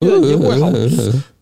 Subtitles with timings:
[0.00, 0.70] 烟味好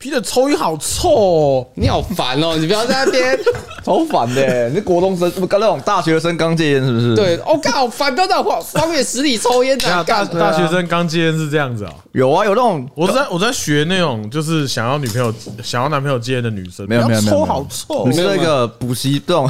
[0.00, 3.38] ，Peter 抽烟好臭哦，你好烦哦，你不要在那边，
[3.86, 4.68] 超烦的。
[4.68, 7.14] 你是国中生，不刚那种大学生刚戒烟是不是？
[7.14, 9.88] 对，我靠，好烦，不要在我方圆十里抽烟的。
[10.02, 11.94] 大大学生刚戒烟是这样子啊？
[12.10, 15.32] 有啊，有那种，我在我在学那种，就是想要女朋友、
[15.62, 18.08] 想要男朋友戒烟的女生，没有没有没有，抽好臭。
[18.08, 19.48] 你是那个补习这种，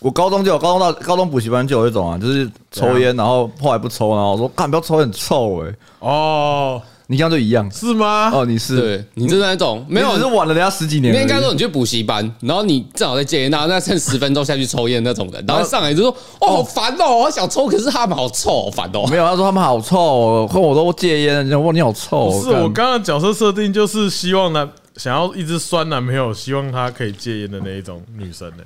[0.00, 5.72] 我高中就有，高中到高中补习班就有一种啊，就是抽烟，然后后来不抽，然后我说，看不要抽，很臭哎。
[6.00, 6.82] 哦。
[7.10, 8.30] 你这样就一样是吗？
[8.30, 11.14] 哦，你是，对，你是那种没有，你是晚了人家十几年。
[11.14, 22.30] 你应该说你去补习班，然后你正好在戒烟，然后那趁十分钟下去抽烟那种人，然后上来就说：“哦，好烦哦，我想抽，可是他们好臭，好烦哦。”没有，他说他们好臭，和我都戒烟，然后你好臭。
[22.42, 28.62] 是我刚刚角色设定就是希望男想要一直酸男朋友，希望他可以戒烟的那一种女生呢？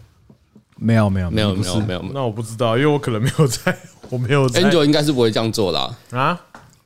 [0.77, 2.05] 没有，没有，没有，没有，没有。
[2.13, 3.79] 那我不知道，因为我可能没有在，
[4.11, 4.49] 我没有。
[4.49, 5.79] Angel 应该是不会这样做的
[6.19, 6.37] 啊。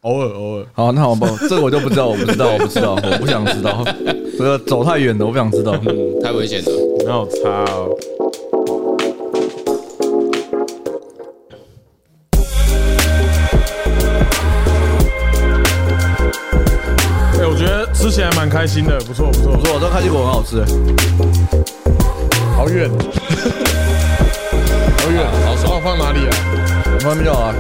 [0.06, 3.84] 偶尔偶尔，好，那我不， 这个我就不知道，我不知道，我不知道，我不想知道，
[4.38, 6.70] 这个走太远了，我不想知道，嗯，太危险了，
[7.04, 7.90] 没有差哦。
[17.40, 19.56] 哎，我觉得吃起来蛮开心的，不错不错。
[19.56, 20.64] 不错，这个开心果很好吃，
[22.54, 22.88] 好远，
[24.98, 26.30] 好远，好爽，放哪里啊？
[27.00, 27.52] 放边啊？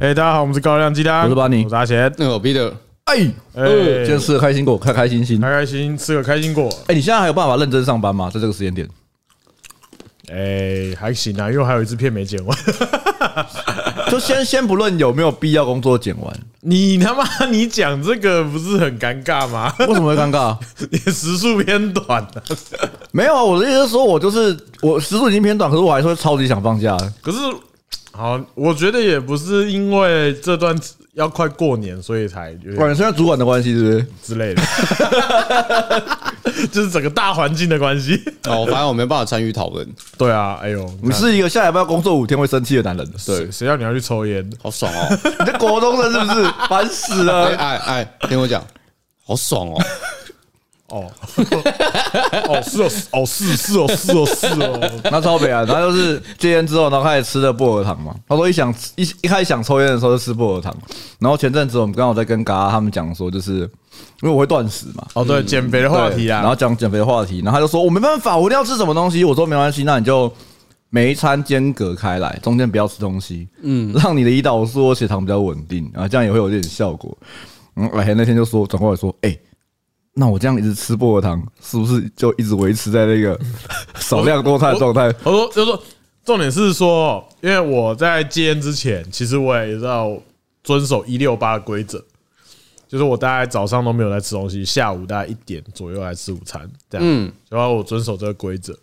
[0.00, 2.72] 哎，大家好，我们是高亮鸡蛋，我是巴尼，我是阿贤，那我 Peter。
[3.06, 3.16] 哎，
[3.56, 3.66] 哎，
[4.04, 6.72] 今天吃个开心果，开开心心，开开心心吃个开心果。
[6.86, 8.30] 哎，你现在还有办法认真上班吗？
[8.32, 8.88] 在这个时间点？
[10.30, 12.56] 哎，还行啊，因为还有一支片没剪完。
[14.08, 19.74] 就先先不论有没有必要工作剪完，你他妈你讲这个不是很尴尬吗？
[19.80, 20.56] 为什么会尴尬？
[20.92, 22.42] 你的时速偏短了。
[23.10, 26.96] 没有啊，我的意思是说，我就是我时速已经偏短，可是我还是会超级想放假。
[27.20, 27.38] 可是。
[28.12, 30.76] 好，我觉得也不是因为这段
[31.14, 34.62] 要快过年，所以才有点，现在主管的关系，是不是之类的？
[36.72, 38.20] 就是整个大环境的关系。
[38.48, 39.86] 哦，反正我没办法参与讨论。
[40.16, 43.06] 对啊，哎呦，你是一个下礼拜要工作五天会生气的男人。
[43.24, 44.48] 对，谁叫你要去抽烟？
[44.62, 45.18] 好爽哦！
[45.38, 46.50] 你在国中生是不是？
[46.68, 47.54] 烦死了！
[47.56, 48.64] 哎哎，听我讲，
[49.24, 49.80] 好爽哦。
[50.90, 51.04] 哦，
[52.48, 58.14] 哦是哦，哦是是哦是哦是哦， 那超北啊，他就是戒烟之后，然后开始吃的薄荷糖嘛。
[58.26, 60.74] 他说一想一一开始想抽烟的时候就吃薄荷糖，
[61.18, 63.58] 然后前阵子我们刚好在跟嘎他们讲说，就是
[64.22, 65.06] 因为我会断食嘛。
[65.12, 69.22] 哦对，减肥的话题啊，然后讲减肥的话题，然后他就说我没办法，我一定要吃什么东西。
[69.24, 70.32] 我说没关系，那你就
[70.88, 77.14] 每一餐间隔开来，中间不要吃东西，嗯，让你的胰岛素、血糖比较稳定，然后这样也会有点效果。
[77.76, 79.36] 嗯，来那天就说转过来说，哎。
[80.20, 83.38] 那我这样一直吃薄荷糖，是不是就一直维持在那个
[84.00, 85.06] 少量多餐的状态？
[85.22, 85.80] 我说，就说
[86.24, 90.20] 重点是说，因为我在戒烟之前，其实我也要
[90.64, 92.04] 遵守一六八的规则，
[92.88, 98.76] 就是我大概早上都没有在吃东西，下午大概一点左右来吃午餐，这样，嗯，然后我遵守这个规则。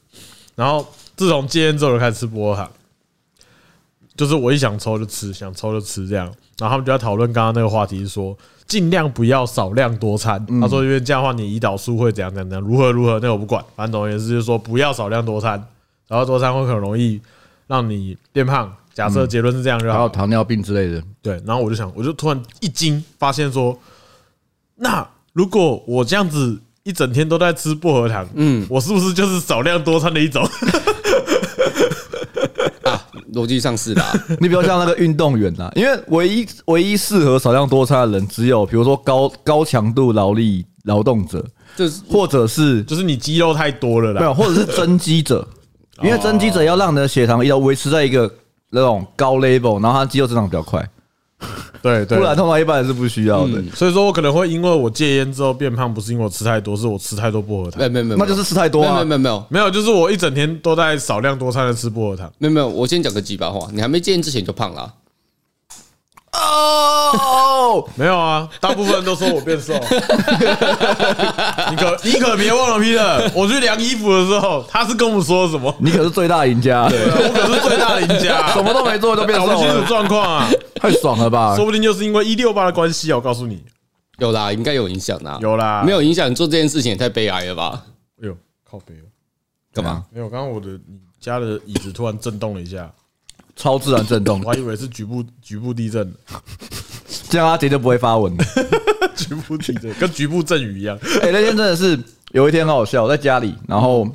[0.56, 0.88] 然后
[1.18, 2.72] 自从戒烟之后，就开始吃薄荷糖，
[4.16, 6.28] 就是我一想抽就吃，想抽就吃这样。
[6.58, 8.38] 然后他们就在讨论刚刚那个话题，是说。
[8.68, 10.44] 尽量不要少量多餐。
[10.62, 13.64] 他说，因为这样的话，你胰岛素会怎样怎样，如何如何，那我不管。
[13.76, 15.52] 反正总而言之，就是说不要少量多餐，
[16.08, 17.22] 然后多餐会很容易
[17.68, 18.74] 让你变胖。
[18.94, 21.04] 假设结论是这样，就还有糖尿病之类的。
[21.22, 23.78] 对，然后我就想，我就突然一惊，发现说，
[24.76, 30.48] 那如果我这样子一整天都在吃薄荷糖，嗯，我是不是就是少量多餐的一种？
[33.34, 34.04] 逻辑上是的，
[34.40, 45.48] 你比如像那个运动员啦，因为唯一唯一适合少量多餐的人，只有比如说高高强度劳力劳动者，就是或者是就是你肌肉太多了啦，没有，或者是增肌者，
[46.04, 48.32] 因为增肌者要让你的血糖要维持在一个
[48.70, 50.88] 那种高 level，然后他肌肉增长比较快。
[51.86, 53.62] 对，对，不然的话一般人是不需要的。
[53.76, 57.80] 所以说我可能会因为我戒烟之后变胖，不是因为我吃太多，是我吃太多薄荷糖。
[57.80, 58.96] 没有没有没有，那就是吃太多啊！
[58.96, 62.32] 没有没有没有没有，就是我一整天都在少量多餐的吃薄荷糖。
[62.40, 64.92] 没有没有，我先讲个鸡巴话，你还没戒烟之前就胖了。
[66.36, 69.74] 哦，没有啊，大部分人都说我变瘦。
[71.70, 75.74] 你可你可别忘了，Peter，我去量衣服的时候，他是跟我们说什么？
[75.80, 79.54] 你可是最大赢家，对，我可是最大赢家， 什么都没做就变瘦了。
[79.54, 81.56] 搞不清楚状况啊，太爽了吧？
[81.56, 83.64] 说不定就是因为一六八的关系啊，我告诉你，
[84.20, 87.84] 有啦，应该有影响的，有啦，没有影响，你做这件事情也太悲哀了吧？
[88.22, 88.38] 哎呦，
[88.70, 89.04] 靠北了，
[89.74, 90.04] 干嘛？
[90.12, 92.90] 没有，刚刚我的你家的椅子突然震动了一下，
[93.56, 96.14] 超自然震动，我还以为是局部局部地震。
[97.30, 98.44] 这样阿杰就不会发文了。
[99.16, 100.98] 局部地震跟局部阵雨一样。
[101.22, 101.98] 哎，那天真的是
[102.32, 104.08] 有一天很好笑，我在家里，然后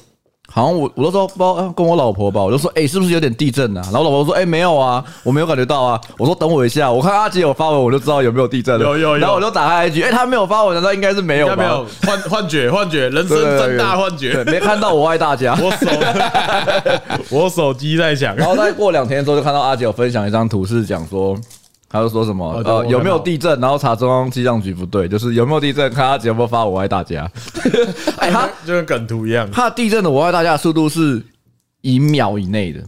[0.53, 3.81] 好像我我都说不知道跟我老婆吧，我就说哎、欸，是不是有点地震啊？
[3.85, 6.01] 然后老婆说哎、欸，没有啊，我没有感觉到啊。
[6.19, 8.85] 我说等我一下，我看阿杰有发文，我就知道有没有地震了。
[8.85, 9.17] 有有有。
[9.19, 11.57] 然后我就打开 IG，哎，他没有发文，难道应该是没有吗？
[11.57, 15.57] 没有幻幻觉，幻觉，人生真大幻觉，没看到我爱大家。
[15.63, 15.87] 我手
[17.31, 18.35] 我手机在响。
[18.35, 21.37] 然后再过两天之后，就看到阿杰有分享一张图，是讲说。
[21.93, 27.29] 他就说什么呃有没有地震，然后查中央气象局不对，就是有没有地震，看他节目发我爱大家。
[28.19, 31.21] 哎，他就跟梗图一样，他地震的我爱大家的速度是
[31.81, 32.81] 一秒以内的，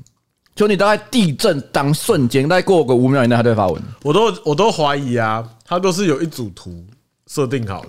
[0.54, 3.82] 就你大概地震当瞬间，大概过个五秒以内，他就会发文。
[4.04, 6.84] 我都我都怀疑啊，他都是有一组图
[7.26, 7.88] 设定好的。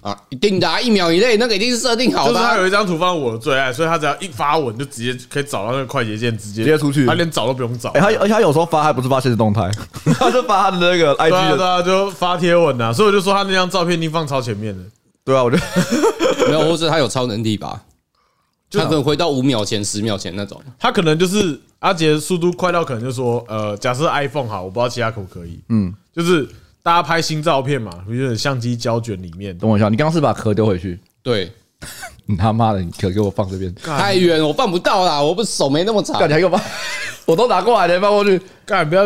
[0.00, 2.32] 啊，一定的，一秒以内那个一定是设定好的。
[2.32, 7.90] 就是他有一张图放我的最爱，所以他只要一发文就直接可以找到那个快捷键，直接直接出去，他连找都不用找。
[7.90, 9.70] 哎，他而且他有时候发还不是发现实动态，
[10.18, 12.92] 他就发他的那个 IG 的啊，对啊，就发贴文啊。
[12.92, 14.84] 所以我就说他那张照片一定放超前面的。
[15.24, 15.62] 对啊，我觉得
[16.46, 17.82] 没有，或者他有超能力吧？
[18.70, 20.60] 他可能回到五秒前、十秒前那种。
[20.78, 25.58] 他可能就是阿杰速度快到可能就说，呃，假设 iPhone 好，我不知道其他可不可以。
[25.68, 26.48] 嗯，就是。
[26.86, 29.58] 大家拍新照片嘛，比如说相机胶卷里面。
[29.58, 30.96] 等我一下，你刚刚是把壳丢回去？
[31.20, 31.50] 对，
[32.26, 36.16] 你他妈的，你壳给我放这边，太远，我放不到啦，我不是手没那么长。
[36.16, 36.62] 干，你还给我放？
[37.26, 38.40] 我都拿过来了，放过去。
[38.64, 39.02] 干，不要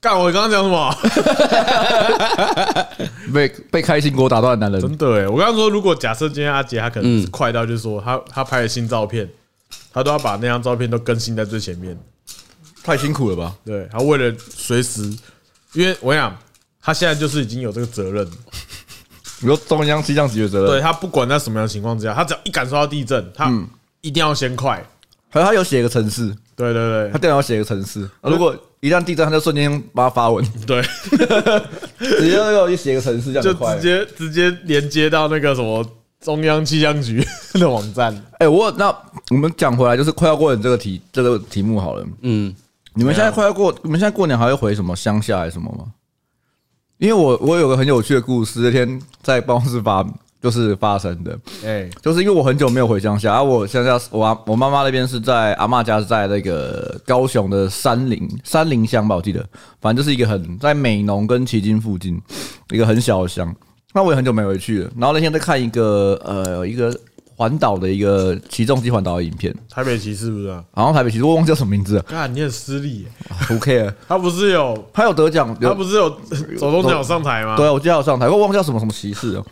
[0.00, 0.18] 干！
[0.18, 0.96] 我刚刚讲什么？
[3.30, 4.80] 被被开心果打断的男人。
[4.80, 9.28] 真的哎，我刚刚说，如果假设今天阿杰他可能快到，就是说他他拍了新照片，
[9.92, 11.94] 他都要把那张照片都更新在最前面，
[12.82, 13.54] 太辛苦了吧？
[13.66, 15.02] 对，他为了随时，
[15.74, 16.34] 因为我想。
[16.82, 18.26] 他现在就是已经有这个责任，
[19.40, 20.66] 比如中央气象局的责任。
[20.66, 23.52] 对，他不管在什么样的情况之下，他只要一感受到地震，他
[24.00, 24.84] 一定要先快。
[25.30, 30.44] 还有他有写一个城市，对对对，他电脑写一个城市，如果一旦地震，他就瞬间把它发文。
[30.66, 30.82] 对，
[31.98, 35.82] 直接又一写个城市，这样就直接直接连接到那个什么
[36.20, 38.14] 中央气象局 的网站。
[38.40, 38.94] 哎，我那
[39.30, 42.04] 我们讲回来，就是快要过年这个题这个题目好了。
[42.20, 42.54] 嗯，
[42.92, 45.86] 你们现在快要过，你们现在过年还会回什么乡下还是什么吗？
[47.02, 50.06] 因为我我有个很有趣的故事，那天在办公室发
[50.40, 59.44] 就是发生的，哎，就是因为我很久没有回乡下，而我乡下我我妈妈那边是在阿嬷家是在那个高雄的山林山林乡吧，我记得，
[59.80, 62.16] 反正就是一个很在美浓跟旗津附近
[62.70, 63.52] 一个很小的乡，
[63.92, 64.90] 那我也很久没回去了。
[64.96, 66.96] 然后那天在看一个呃一个。
[67.42, 70.62] 环岛的一个起重机环岛的影片，台北骑士不是啊？
[70.76, 72.02] 然后台北骑士，我忘记叫什么名字了。
[72.02, 73.08] 干，你很失礼。
[73.48, 76.08] 不 care， 他不是有，他有得奖，他不是有
[76.56, 77.56] 走中奖上台吗？
[77.56, 79.44] 对，我记得有上台，我忘记叫什么什么骑士了。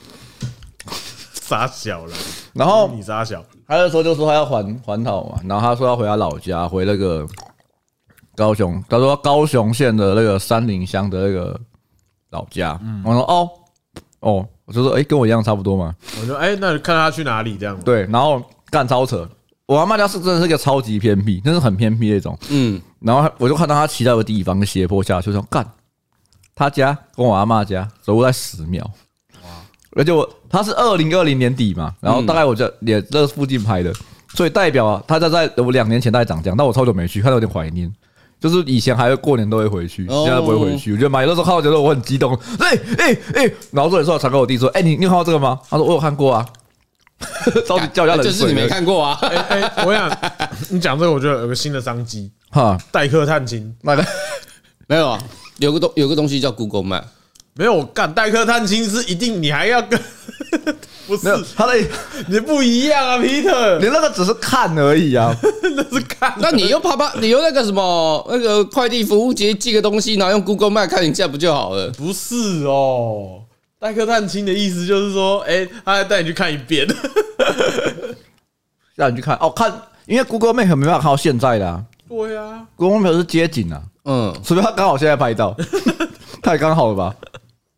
[1.32, 2.12] 傻小了，
[2.52, 7.26] 然后你傻小，他那时候就说他要环环岛嘛，然后他说要回他老家，回那个
[8.36, 11.60] 高雄，他说高雄县的那个山林乡的那个
[12.30, 12.78] 老家。
[12.84, 13.50] 嗯，我说哦
[14.20, 14.48] 哦。
[14.70, 15.92] 我就说，哎，跟我一样差不多嘛。
[16.20, 17.76] 我说，哎，那看他去哪里这样。
[17.80, 18.40] 对，然后
[18.70, 19.28] 干超扯。
[19.66, 22.38] 我阿妈家是真的是个超级偏僻，真是很偏僻那种。
[22.50, 22.80] 嗯。
[23.00, 25.68] 然后我就看到他骑到个地方，斜坡下，就说干。
[26.54, 28.88] 他家跟我阿妈家走路在十秒。
[29.42, 29.50] 哇！
[29.96, 33.92] 而且我他是二零二零年底嘛，然后大概我在也这附近拍的，
[34.34, 37.92] 所以代表他在在我两年前大概长这样，但我超久没去，看到有点怀念。
[38.40, 40.92] 就是以前还会过年都会回去，现在不会回去。
[40.92, 45.60] 我觉得买的时候看到觉得我很激动，哎哎哎，然后这里说传给我弟说，哎，你你有看到这个吗？
[45.68, 46.46] 他说我有看过啊，
[47.66, 49.18] 着急叫人家就是你没看过啊。
[49.20, 50.10] 哎哎，我想
[50.70, 52.30] 你讲这个，我觉得有个新的商机。
[52.50, 54.04] 哈，代客探亲，那个。
[54.86, 55.22] 没有啊，
[55.58, 57.04] 有个东有个东西叫 Google Map，
[57.54, 60.00] 没有干代客探亲是一定你还要跟。
[61.06, 61.26] 不是
[61.56, 61.74] 他的，
[62.28, 65.34] 你不一样啊，Peter，你那个只是看而已啊，
[65.74, 66.32] 那是看。
[66.38, 71.90] 那你又怕怕，你用那个什么那个快递服务节寄个东西，然后用 Google Map 看一下不就好了？
[71.90, 73.42] 不是哦，
[73.80, 76.86] 代客探亲的意思就是说，哎，他还带你去看一遍，
[78.94, 79.72] 让你去看哦，看，
[80.06, 81.82] 因为 Google Map 没办法看到现在的啊。
[82.08, 85.56] 对啊，Google Map 是街景啊，嗯，除非他刚好现在拍到，
[86.42, 87.14] 太刚好了吧？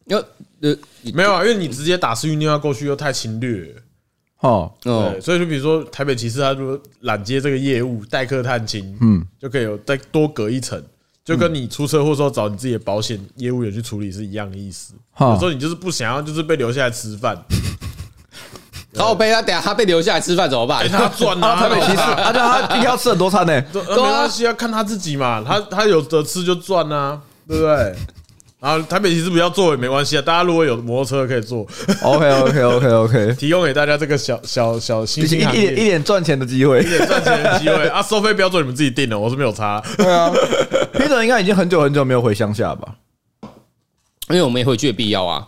[0.06, 0.22] 要。
[0.62, 0.76] 呃，
[1.12, 3.74] 没有啊，因为你直接打私运电话过去又太侵略
[4.40, 4.72] 哦。
[4.80, 10.82] 对，所以就比如说台北骑士，他如果揽接这个业务，代客探亲，嗯，就可以有再多隔一层，
[11.24, 14.94] 就跟你出车祸时候找你自己的保险业务员去处理是一样的意思。
[15.18, 17.36] 有时候你就是不想要，就是被留下来吃饭，
[18.94, 20.88] 靠北他等下他被留下来吃饭怎么办？
[20.88, 27.96] 他赚啊， 台北骑士，而且他一天要吃很多餐呢， 没关系啊，看他自己嘛，他他有得吃就赚啊，对不对？
[28.62, 31.66] 然后台北其实不要坐也没关系啊，大家如果有摩托车可以坐。
[32.00, 38.00] OK OK OK OK， 提供给大家这个小小小新兴一点一点赚钱的机会，一点赚钱的机会啊！
[38.00, 39.82] 收费标准你们自己定的，我是没有差。
[39.96, 40.32] 对啊
[40.94, 42.94] ，Peter 应该已经很久很久没有回乡下吧？
[44.30, 45.44] 因为我没回去的必要啊，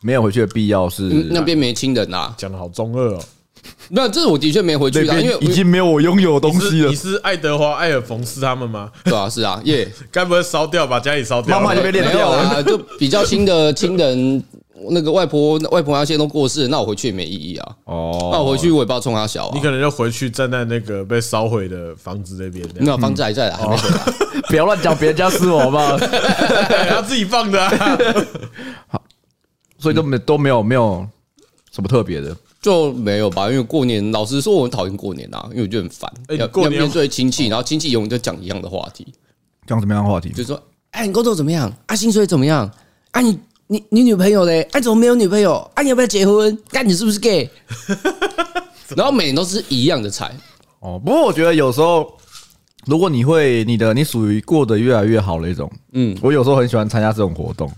[0.00, 3.20] 没有回去的必要是那边没亲人啊，讲的好中二哦。
[3.90, 6.94] 没有，这是我的确没回去的，因为已经没有我拥有的东西了你。
[6.94, 8.90] 是爱德华、艾尔冯斯他们吗？
[9.04, 11.58] 对啊，是啊，耶， 该不会烧掉，把家里烧掉？
[11.58, 14.42] 妈妈就被练没有啊，就比较亲的亲人，
[14.90, 17.76] 那个外婆、外婆那些都过世，那我回去也没意义啊。
[17.84, 19.52] 哦，那我回去我也不知道冲他小啊。
[19.54, 22.66] 你可能就回去站在那个被烧毁的房子那边。
[22.80, 24.40] 没有，房子还在啊，还没回来。
[24.48, 25.96] 不要乱讲别人家私我好不好？
[25.98, 27.60] 他自己放的。
[28.88, 29.00] 好，
[29.78, 31.06] 所以都没都没有没有
[31.70, 32.36] 什么特别的。
[32.62, 39.12] 就没有吧，因为过年，老实说，我很讨厌过年啊，因为我觉得很烦，欸、要要面对亲戚，然后亲戚永远就讲一样的话题，
[39.66, 40.28] 讲什么样的话题？
[40.30, 41.70] 就是说，哎，你工作怎么样？
[41.86, 42.70] 啊，薪水怎么样？
[43.10, 44.62] 啊，你你你女朋友嘞？
[44.70, 45.56] 哎，怎么没有女朋友？
[45.74, 46.56] 啊，你要不要结婚？
[46.70, 47.50] 干，你是不是 gay？
[48.96, 50.32] 然后每年都是一样的菜。
[50.78, 52.16] 哦，不过我觉得有时候，
[52.86, 57.68] 如果你会你的你属于过得越来越好的一种，嗯，我有时候很喜欢参加这种活动。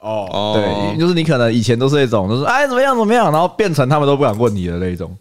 [0.00, 5.14] 哦，对，就是你可能以前都是那种，就是哎怎么样怎么样，然后变成他们都不敢问你的那种。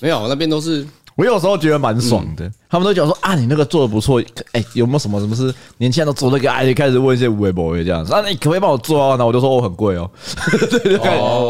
[0.00, 4.20] 没有，那边都是我有时候觉得蛮爽的，他们都讲说啊你那个做的不错，
[4.52, 6.50] 哎有没有什么什么是年轻人都做那个？
[6.50, 9.16] 哎，开始问一些无谓博这样子，啊你可不可以帮我做啊？
[9.18, 10.10] 那我就说我很贵哦，
[10.50, 10.98] 对 对，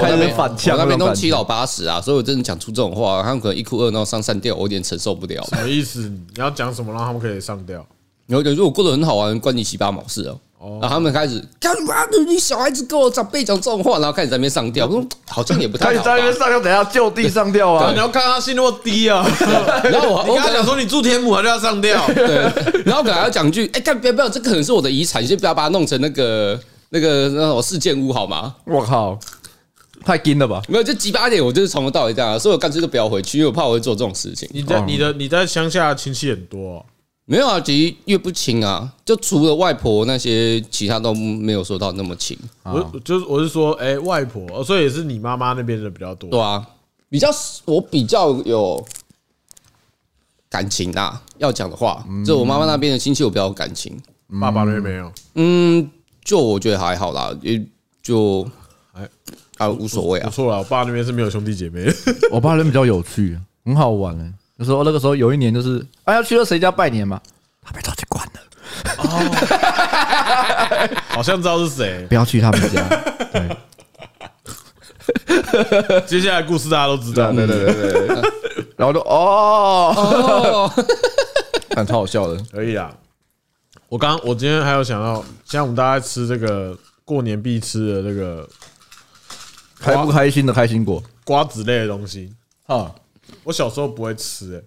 [0.00, 5.42] 开始反呛，那边都七老八十啊，所以我真的讲出这种话，他们可能一哭二闹三上吊，我有点承受不了。
[5.48, 6.00] 什么意思？
[6.08, 7.84] 你要讲什么让他们可以上吊？
[8.26, 10.38] 然后就说我过得很好玩，关你七八毛事哦。
[10.80, 11.94] 然后他们开始干嘛？
[12.26, 14.86] 你小孩子跟我长辈讲这种话，然后开始在那边上吊。
[14.86, 15.90] 我说好像也不太好。
[15.90, 17.90] 开始在那边上吊，等下就地上吊啊！
[17.92, 19.26] 你要看他心那么低啊！
[19.84, 22.06] 然后我我跟他讲说，你住天母还就要上吊。
[22.14, 22.36] 对，
[22.84, 26.58] 然后可能还要讲句，哎，干不要不要，这可能是我的遗产，你先不要把它弄成那个
[26.90, 28.54] 那个那种事件屋好吗？
[28.64, 29.18] 我靠，
[30.04, 30.62] 太惊了吧！
[30.68, 34.48] 没有，就几八点，我就是从头到尾这样，所以我干脆就不要回去，因为我怕我会做这种事情。
[34.52, 36.84] 你在你的你在乡下亲戚很多。
[37.32, 42.38] 没有啊，其实越不亲啊，就除了外婆那些，其他都没有说到那么亲。
[42.62, 46.28] 我就是我是说，哎，外婆，所以也是你妈妈那边的比较多。
[46.28, 46.62] 对啊，
[47.08, 47.30] 比较
[47.64, 48.86] 我比较有
[50.50, 51.22] 感情啊。
[51.38, 53.98] 要讲的话，就我妈妈那边的亲戚，我比较有感情。
[54.38, 55.10] 爸爸那边没有。
[55.36, 55.90] 嗯，
[56.22, 57.64] 就我觉得还好啦，也
[58.02, 58.46] 就
[58.92, 59.08] 还
[59.56, 60.28] 还无所谓啊。
[60.28, 61.90] 不错啦，我爸那边是没有兄弟姐妹。
[62.30, 64.32] 我爸那边比较有趣，很好玩哎。
[64.58, 67.20] 就说那个时候有一年就是，哎，要去了谁家拜年嘛，
[67.62, 68.32] 他被抓去关了。
[68.98, 69.04] 哦，
[71.10, 72.82] 好像知道是谁，不要去他们家。
[73.32, 73.56] 对，
[76.06, 77.32] 接下来故事大家都知道。
[77.32, 77.74] 对对对
[78.06, 78.22] 对，
[78.76, 80.72] 然后就哦，
[81.70, 82.94] 看超好笑的，可以啊。
[83.88, 88.48] 我刚我今天还有想到，像我们大家吃这个过年必吃的这个
[89.78, 92.32] 开不开心的开心果、瓜子类的东西
[92.66, 92.90] 啊。
[93.44, 94.64] 我小时候不会吃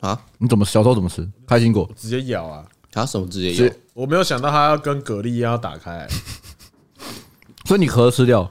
[0.00, 0.26] 哎，啊？
[0.38, 1.88] 你怎么小时候怎么吃开心果？
[1.96, 2.64] 直接咬啊？
[2.90, 3.74] 他什么直接咬？
[3.92, 6.08] 我没有想到他要跟蛤蜊一样要打开，
[7.66, 8.50] 所以你壳吃掉。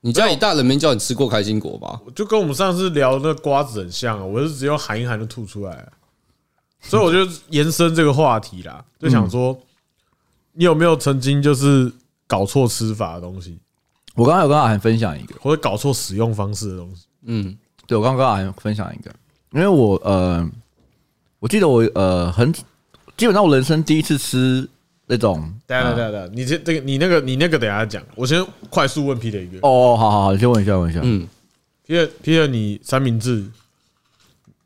[0.00, 2.00] 你家里大人没叫你吃过开心果吧？
[2.14, 5.88] 就跟我们上次聊那瓜子很像啊，我是只有含一含就吐出来，
[6.80, 9.58] 所以我就延伸这个话题啦，就想说，
[10.52, 11.90] 你有没有曾经就是
[12.26, 13.58] 搞错吃法的东西？
[14.14, 17.56] 我刚刚有跟阿涵分享一个，或者搞错使用方式的东西，嗯。
[17.86, 19.10] 对，我刚刚还分享一个，
[19.52, 20.48] 因为我呃，
[21.38, 22.52] 我记得我呃很
[23.16, 24.68] 基本上我人生第一次吃
[25.06, 31.28] 那种，等下等下等下，你这这个你那个你那个等下讲，我先快速问 Peter 一个，哦，好好好，你先问一下问一下，嗯
[31.86, 33.46] ，Peter Peter，你三明治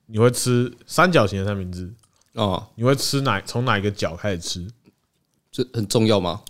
[0.06, 1.92] 你会吃三角形的三明治
[2.34, 2.66] 哦？
[2.76, 4.66] 你会吃哪从哪一个角开始吃？
[5.50, 6.40] 这很重要吗？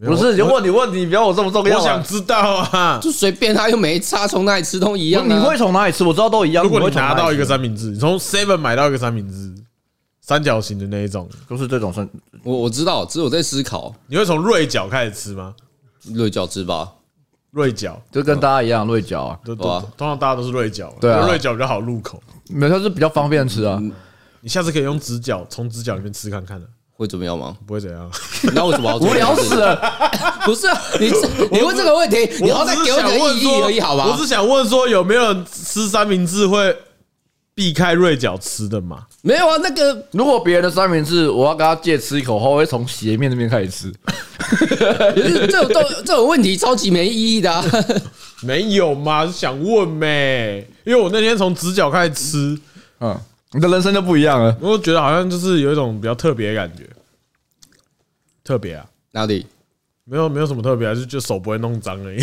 [0.00, 1.78] 不是，就问你问题，不要我这么重要。
[1.78, 5.28] 我想知道啊，就随便他又没差，从哪里吃都一样。
[5.28, 6.02] 你会从哪里吃？
[6.02, 6.64] 我知道都一样。
[6.64, 9.54] 如果你拿到一个三明治，你从 Seven 买到一个三明治，
[10.20, 12.08] 三角形的那一种，都是这种三。
[12.42, 15.54] 我我知道，只是我在思考，你会从锐角开始吃吗？
[16.12, 16.90] 锐角吃吧，
[17.52, 19.84] 锐角就跟大家一样，锐角啊，对吧？
[19.96, 23.80] 通常大家都是锐角，对啊，锐角比较好入口，没有，它是比较方便吃啊。
[24.40, 26.66] 你下次可以用直角从直角里面吃看看的。
[27.02, 27.56] 会怎么样吗？
[27.66, 28.10] 不会怎样。
[28.54, 29.76] 那为什么要无聊死了？
[30.46, 31.10] 不是啊，你
[31.50, 34.06] 你问这个问题，你要再给我个意义而已，好吧？
[34.08, 36.76] 我是想问说，有没有人吃三明治会
[37.54, 39.02] 避开锐角吃的吗？
[39.22, 43.92] 没有啊，那个如果别人的三明治，我要跟他借吃一口后，我会从斜面那边开始吃。
[45.14, 47.64] 这种这这种问题超级没意义的啊。
[48.42, 49.26] 没有嘛？
[49.26, 50.68] 想问咩？
[50.84, 52.58] 因为我那天从直角开始吃，
[53.00, 53.18] 嗯。
[53.52, 56.88] 你的人生就不一样了，我觉得好像就是有一种比较特别的感觉，
[58.42, 58.86] 特别啊？
[59.12, 59.46] 哪里？
[60.04, 62.22] 没有，没有什么特别，就就手不会弄脏而已。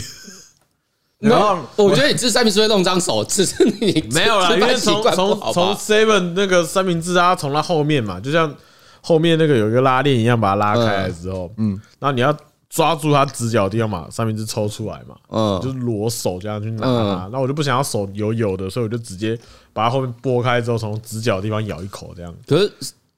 [1.19, 8.55] 然后我觉得你吃三明治会弄脏手，只是你 没有啦，因为从从从 seven 那个三明治啊，从它后面嘛，就像
[9.01, 12.35] 后面那个有一个拉链一样，把它拉开来之后，嗯，然后你要
[12.69, 17.29] 抓住它直角的地方嘛，三明治抽出来嘛，嗯，就是裸手这样去拿嗯。
[17.31, 19.37] 那我就不想要手油油的，所以我就直接
[19.73, 22.33] 把它后面剥开之后，从直角的地方咬一口这样。
[22.45, 22.71] 可是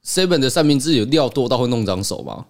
[0.06, 2.46] seven 的三明治有料多到会弄脏手吗？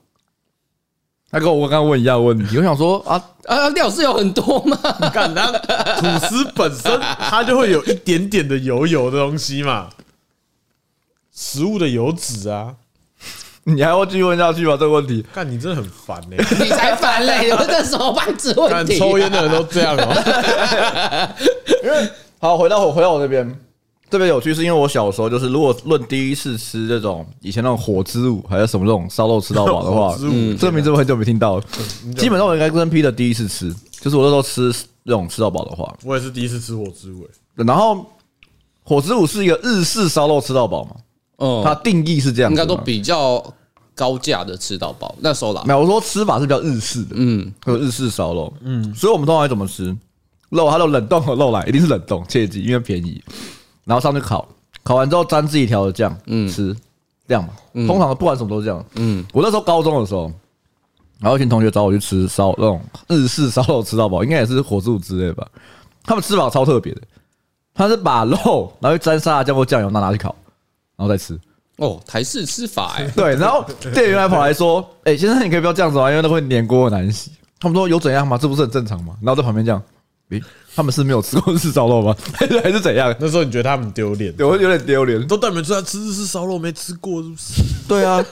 [1.31, 3.15] 他跟我刚刚问一样问题，我想说啊
[3.45, 4.77] 啊，料是有很多吗？
[5.13, 5.51] 干它
[5.95, 9.89] 吐司本身它就会有一点点的油油的东西嘛，
[11.33, 12.75] 食物的油脂啊。
[13.65, 14.71] 你还要继续问下去吗？
[14.71, 17.47] 这个问题，看你真的很烦呢、你才烦嘞！
[17.49, 18.99] 有这什么白纸问题、啊？
[18.99, 21.29] 抽烟的人都这样哦。
[21.83, 23.59] 因为好回到我回到我这边，
[24.09, 31.63] 这边有趣是因为我小时候就是如果论第一次吃这种以前那种火之舞还是什么这种烧肉吃到饱的话，嗯，这个名字我很久没听到了。
[32.17, 37.27] 基本上我应该跟 P 的第一次吃，就是我那时候吃那种吃到饱的话，我也是第一次吃火之舞。
[37.55, 38.03] 然后
[38.83, 40.95] 火之舞是一个日式烧肉吃到饱嘛。
[41.41, 43.43] 嗯，它定义是这样，应该都比较
[43.95, 45.15] 高价的吃到饱。
[45.19, 49.95] 那时候啦，没有我说吃法是比较日式的，嗯，有日式烧肉，嗯，所以我们通常怎么吃
[50.49, 50.69] 肉？
[50.69, 53.21] 它都冷冻和肉来，一定是冷冻，切记，因为便宜。
[53.83, 54.47] 然后上去烤，
[54.83, 56.75] 烤完之后沾自己调的酱，嗯，吃
[57.27, 57.49] 这样嘛。
[57.87, 59.25] 通常不管什么都是这样，嗯。
[59.33, 60.31] 我那时候高中的时候，
[61.19, 65.47] 然后一群同学找我去吃烧那种日式烧肉吃到饱，应该也是火速之类吧。
[66.03, 67.01] 他们吃法超特别的，
[67.73, 70.35] 他是把肉然后沾沙拉酱或酱油，拿拿去烤。
[71.01, 71.35] 然后再吃
[71.77, 78.37] 哦，台式吃法哎， 对，然后店员还跑来说：“哎，先生，你可以不要这样子啊，因为那会粘锅难洗。”他们说：“有怎样吗？
[78.37, 79.81] 这不是很正常吗？”然后在旁边这样，
[80.29, 80.39] 诶，
[80.75, 82.15] 他们是没有吃过日式烧肉吗？
[82.63, 83.15] 还是怎样？
[83.19, 84.31] 那时候你觉得他们丢脸？
[84.35, 85.25] 对，我有点丢脸。
[85.27, 87.63] 都带你们出来吃日式烧肉，没吃过是不是？
[87.87, 88.23] 对啊，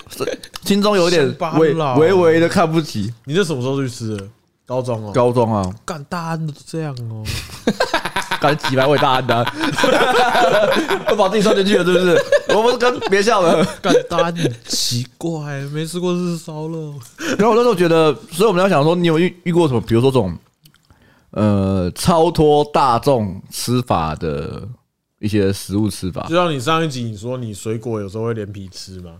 [0.64, 3.12] 心中有点微微微的看不起。
[3.26, 4.26] 你这什么时候去吃的？
[4.64, 7.22] 高中哦，高中啊，干大安都这样哦。
[8.40, 9.44] 感觉几百位大安的，
[11.08, 12.24] 都把自己算进去了，是不是？
[12.56, 13.64] 我们跟别笑了。
[13.82, 16.94] 干大安很奇怪，没吃过日式烧肉。
[17.38, 19.80] 然后我那时候觉得，所以我们要想说，你有遇遇过什么？
[19.80, 20.36] 比如说这种
[21.30, 24.62] 呃超脱大众吃法的
[25.18, 26.26] 一些食物吃法。
[26.28, 29.12] 就像你上一集你说，你水果有时候会连皮吃吗？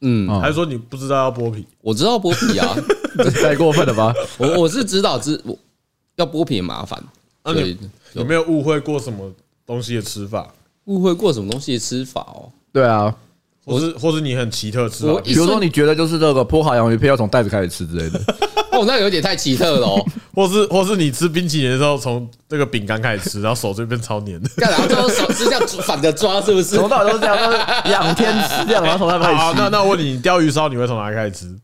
[0.00, 1.66] 嗯，还是说你不知道要剥皮？
[1.80, 2.76] 我知道剥皮啊，
[3.42, 4.12] 太过分了吧？
[4.36, 5.40] 我我是知道，知
[6.16, 7.02] 要剥皮很麻烦。
[7.44, 7.76] 所以
[8.14, 9.30] 有没有误会过什么
[9.66, 10.48] 东西的吃法？
[10.86, 12.50] 误会过什么东西的吃法哦？
[12.72, 13.14] 对啊，
[13.64, 18.20] 或是或是你很奇特吃法，比如说你觉得就是这个剥好洋芋片要从袋子开始吃之类的。
[18.72, 20.04] 哦，那有点太奇特了哦。
[20.34, 24.48] 或是或是你吃冰淇淋的时候从这个饼干开始吃，然后手这边超黏的。
[24.56, 24.84] 干啥？
[24.86, 26.74] 最后手是这样 反着抓，是不是？
[26.76, 29.36] 从到底都是这样，都是仰天吃这样，然后从那开始。
[29.36, 31.56] 好，那那我问你，鯛鱼烧你会从哪里开始吃？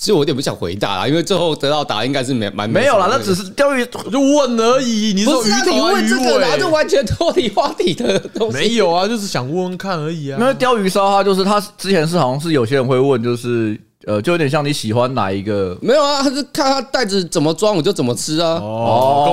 [0.00, 5.12] 其实我有点不想回答啦，因为最后得到答案应该是没蛮没有啦，那只是钓鱼就问而已。
[5.12, 8.56] 你说鱼头问这个，然后就完全脱离话题的东西。
[8.56, 10.38] 没有啊，就是想问问看而已啊。
[10.40, 13.78] 那钓鱼烧，它就是它之前是好像是有些人会问，就是。
[14.06, 15.76] 呃，就有点像你喜欢哪一个？
[15.82, 18.54] 没有啊，他是看他袋子怎么装，我就怎么吃啊。
[18.54, 19.24] 哦，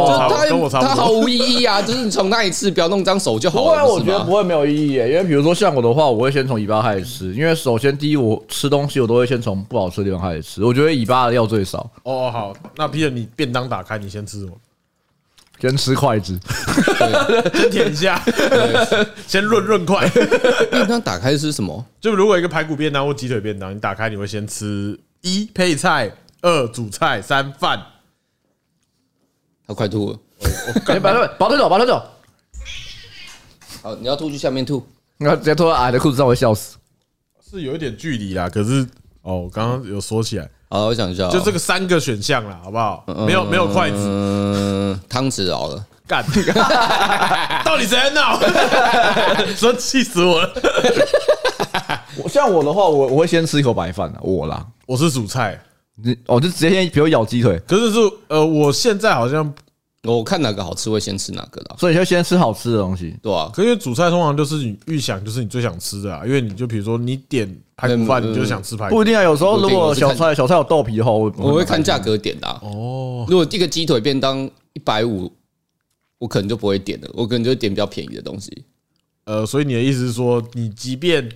[0.49, 0.89] 跟我差不多。
[0.89, 3.81] 他毫无意义啊， 就是你从那一次，不要弄脏手就好了。
[3.81, 5.09] 不会，我觉得不会没有意义耶。
[5.09, 10.63] 因为比如说像我的话，我会先从尾巴开始吃，因为首先第一，我吃东西我都会先从不好吃的地方开始吃。
[10.63, 11.89] 我觉得尾巴的料最少。
[12.03, 14.51] 哦，好，那 Peter，你便当打开，你先吃什么？
[15.59, 16.39] 先吃筷子，
[17.53, 18.21] 先舔一下，
[19.27, 20.07] 先润润筷。
[20.69, 21.85] 便当打开是什么？
[21.99, 27.81] 就如果一个排骨便当或鸡腿便当，你打开你会先吃一配菜，二主菜，三饭。
[29.67, 30.19] 他快吐了，
[30.85, 32.01] 哎，把它把它走，把他走。
[33.81, 36.77] 好，你要吐去下面吐，你要直接吐到矮的裤子上，我会笑死。
[37.49, 38.87] 是有一点距离啦，可是
[39.23, 40.49] 哦，我刚刚有说起来。
[40.69, 43.03] 好，我想一下，就这个三个选项啦，好不好？
[43.25, 43.95] 没有没有筷子，
[44.97, 46.23] 嗯，汤匙好了，干，
[47.63, 48.39] 到底谁在闹？
[49.55, 50.53] 说气死我了！
[52.29, 55.59] 像我的话，我我会先吃一口白饭的，我啦，我是主菜，
[56.03, 59.53] 你哦，就直接先比如咬鸡腿，可是是呃，我现在好像
[60.03, 63.49] 我看哪个好吃会先吃哪个的，所以就先吃好吃的东西，对啊。
[63.53, 67.55] 可是因为主菜通常就是你预想就是你最想吃的啊，因为你就比如说你点。
[67.79, 68.95] 排骨饭你就想吃排骨？
[68.95, 72.47] 不一定啊，有时候如果小菜小菜有豆皮的话，我我会看价格点的。
[72.63, 74.51] 哦，如果一个鸡腿便当一
[74.87, 75.29] 百五，
[76.17, 78.63] 我可能就不会点了，我可能就点比较便宜的东西。
[79.25, 81.29] 呃，所以你的意思是说，你即便。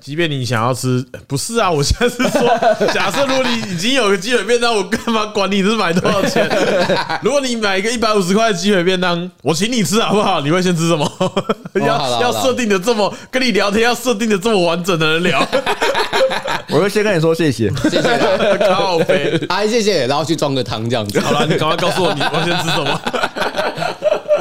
[0.00, 2.42] 即便你想要吃，不是啊，我现在是说，
[2.94, 6.48] 假设如果你已经有个鸡腿便当，我干嘛管你是买多少钱？
[7.20, 10.40] 如果你买一个一百五十块的鸡腿便当，我请你吃好不好？
[10.40, 11.04] 你会先吃什么？
[11.84, 15.46] 要要设定的这么跟你聊天，要设定的这么完整的人聊，
[16.70, 21.18] 我会先跟你说谢谢，谢谢，靠北， 哎，谢谢，然后去装个汤这样子。
[21.20, 23.00] 好了，你赶快告诉我，你我先吃什么？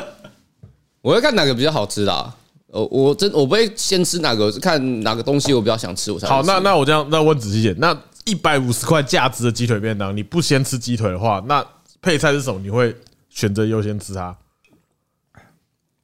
[1.02, 2.34] 我要看哪个比较好吃啦。
[2.68, 6.28] 呃，我真我不会先吃哪个，是看哪个东西我比较想吃，我才。
[6.28, 6.44] 好。
[6.44, 11.66] 那那我这样，那问仔细点，那一百五十块价值的鸡腿便当，你不先吃鸡腿的话，那
[12.02, 12.60] 配菜是什么？
[12.62, 12.94] 你会
[13.30, 14.36] 选择优先吃它？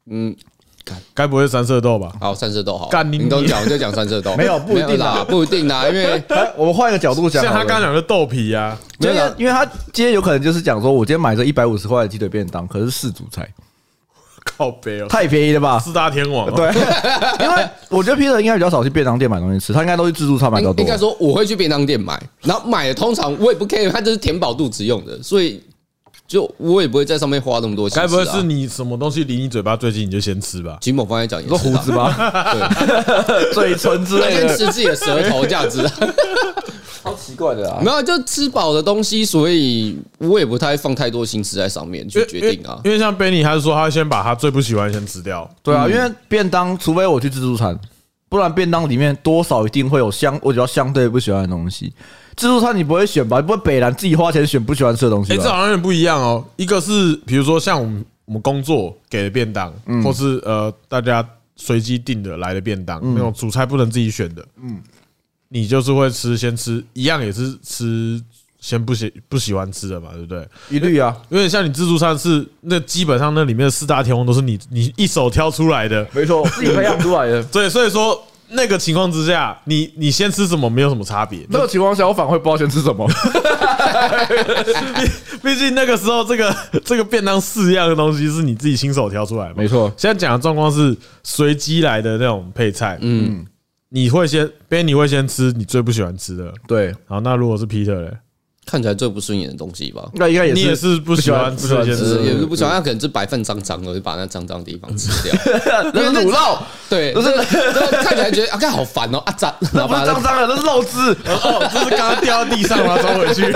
[0.09, 0.35] 嗯，
[1.13, 2.11] 该不会三色豆吧？
[2.19, 3.17] 好，三色豆好，干你。
[3.17, 6.21] 你都讲就讲三色豆，没有不一定啦，不一定啦，因为
[6.57, 13.47] 我们换一个角度讲，像他刚刚讲的豆皮啊，因为因为他今天有可能就是讲说，我今天买这一百五十块的鸡腿便当，可是四主菜，
[14.43, 15.79] 靠北哦，太便宜了吧？
[15.79, 16.67] 四大天王，对，
[17.39, 20.81] 因为我觉得 Peter 应该比较少去便当店买东西吃，他应该都是自助餐买比较多。
[20.81, 25.63] 应该说我会去便当店买，然后买的通常我也不 care，他就是填饱肚子用的，所以。
[26.33, 28.01] 就我也不会在上面花那么多钱。
[28.01, 30.79] 该不会是你什么东西离你嘴巴最近，你就先吃吧？
[30.81, 32.11] 金某方才讲，说胡子吧，
[33.53, 35.87] 嘴唇之类的，先吃自己的舌头这样子。
[37.03, 37.79] 好奇怪的啊！
[37.83, 42.79] 没有，就吃饱的东西，所以我也不太放太多心思在上面去决定啊。
[42.83, 45.47] 因为像 Benny，他是说他先把他最不喜欢先吃掉。
[45.61, 47.77] 对啊，因为便当，除非我去自助餐，
[48.33, 51.93] 不然便当里面多少一定会有相我比较相对不喜欢的东西。
[52.35, 53.39] 自助餐你不会选吧？
[53.39, 55.33] 你不会北兰自己花钱选不喜欢吃的东西？
[55.33, 56.43] 哎，这好像有点不一样哦。
[56.55, 59.71] 一个是比如说像我们我们工作给的便当，
[60.03, 61.23] 或是呃大家
[61.57, 64.81] 随机订的来的便当，那种主菜不能自己选的，嗯，
[65.49, 68.19] 你就是会吃先吃一样也是吃
[68.63, 70.47] 先不喜不喜欢吃的嘛，对不对？
[70.69, 77.43] 一律啊，有点像你自助餐是那基本上那里面的四大天王都是你你一手挑出来的，没错， 自己培养出来的。
[77.43, 78.23] 对，所以说。
[78.55, 81.43] 那个情况之下，你你先吃什么没有什么差别。
[81.49, 83.07] 那个情况下，我反而会不知道先吃什么。
[85.41, 89.55] 毕竟那个时候，这个这个便当四样的东西是你自己亲手挑出来的。
[89.55, 92.99] 没错，现在讲的状况是随机来的那种配菜。
[93.01, 93.43] 嗯，
[93.89, 96.53] 你会先，边你会先吃你最不喜欢吃的。
[96.67, 98.11] 对，好，那如果是 Peter 嘞？
[98.65, 105.35] 看起来最不顺眼的东西吧，那应该也是你也是不喜欢吃，也是不喜欢，那可能是白饭脏脏的，就把那脏脏的地方吃掉。
[105.93, 107.29] 那是卤肉，对，就是
[108.03, 113.51] 看起来觉得啊，看好烦哦，啊脏， 那不是脏脏的，那是肉汁，哦，这是刚刚掉到地上了，装回去。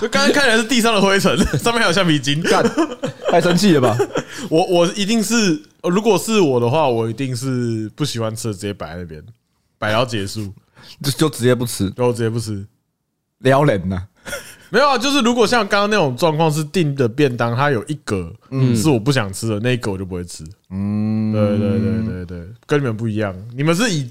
[0.00, 2.64] 就 刚刚看起来是地上的灰尘，上面还有橡皮筋，干，
[3.30, 3.98] 太生气了吧？
[4.48, 9.22] 我我一定是，如果是我的话，我一定是不喜欢吃的，直接摆在那边，
[9.78, 10.52] 摆到结束，
[11.02, 12.64] 就就直接不吃，就直接不吃，
[13.38, 14.00] 撩人呐。
[14.70, 18.32] 没有啊，就是如果像刚刚那种状况是订的便当，它有一格
[18.76, 20.44] 是我不想吃的，那一格我就不会吃。
[20.70, 24.08] 嗯，对对对对对，跟你们不一样，你们是以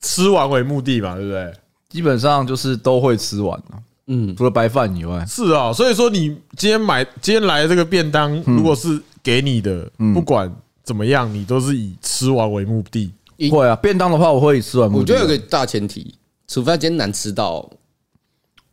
[0.00, 1.52] 吃完为目的嘛，对不对？
[1.88, 3.62] 基本上就是都会吃完。
[4.08, 5.72] 嗯，除了白饭以外，是啊。
[5.72, 13.12] 所以说你今天买今天来的这个便当，如果是给你的，不管怎么样，你都是以吃完为目的。
[13.50, 15.00] 会啊，便当的话我会以吃完目的。
[15.02, 16.14] 我觉得有个大前提，
[16.48, 17.70] 除非今天难吃到。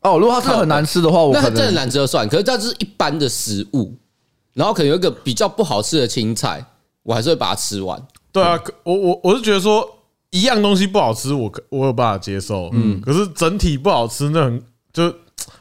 [0.01, 2.27] 哦，如果它真的很难吃的话，我可能真的难吃就算。
[2.27, 3.95] 可是这是一般的食物，
[4.53, 6.65] 然后可能有一个比较不好吃的青菜，
[7.03, 8.01] 我还是会把它吃完。
[8.31, 9.87] 对啊，我我我是觉得说
[10.31, 12.69] 一样东西不好吃，我我有办法接受。
[12.73, 15.13] 嗯，可是整体不好吃，那很就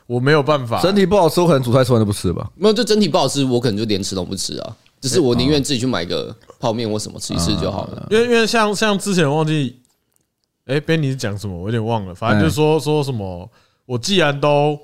[0.07, 0.81] 我没有办法。
[0.81, 2.50] 整体不好吃，我可能煮菜吃完都不吃吧。
[2.55, 4.76] 没有，就整体不好吃，我可能就连吃都不吃啊。
[5.03, 8.09] 只是我宁愿自己去买个泡面或什么吃一吃就好了。
[8.11, 9.79] 因为因为像像之前忘记，
[10.64, 11.55] 哎，Benny 是讲什么？
[11.57, 12.14] 我有点忘了。
[12.14, 13.46] 反正就是说说什么。
[13.90, 14.79] 我既然都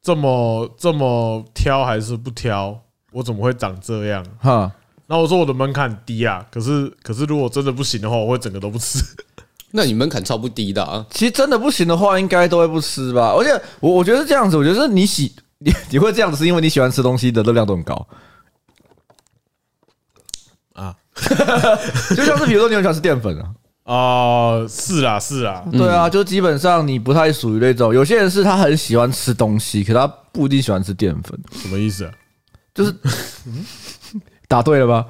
[0.00, 2.80] 这么这么挑，还是不挑，
[3.12, 4.24] 我怎么会长这样？
[4.38, 4.72] 哈，
[5.06, 9.04] 那我说我的门槛低啊，可是可是如果真的不行的话，我会整个都不吃。
[9.72, 11.04] 那你门槛超不低的啊？
[11.10, 13.34] 其实真的不行的话，应该都会不吃吧？
[13.36, 18.06] 而且我我觉得是这样子，我觉得是你喜你你会这样子，是因为你喜欢吃东西的热量都很高
[20.72, 20.96] 啊，
[22.16, 23.52] 就像是比如说你很喜欢吃淀粉啊。
[23.88, 32.10] 哦，是啦，是啦，对啊，就基本上你不太属于那种，有些人是他很喜欢吃东西，可他不一定喜欢吃淀粉，什么意思啊？
[32.74, 32.94] 就是
[34.46, 35.06] 答对了吧？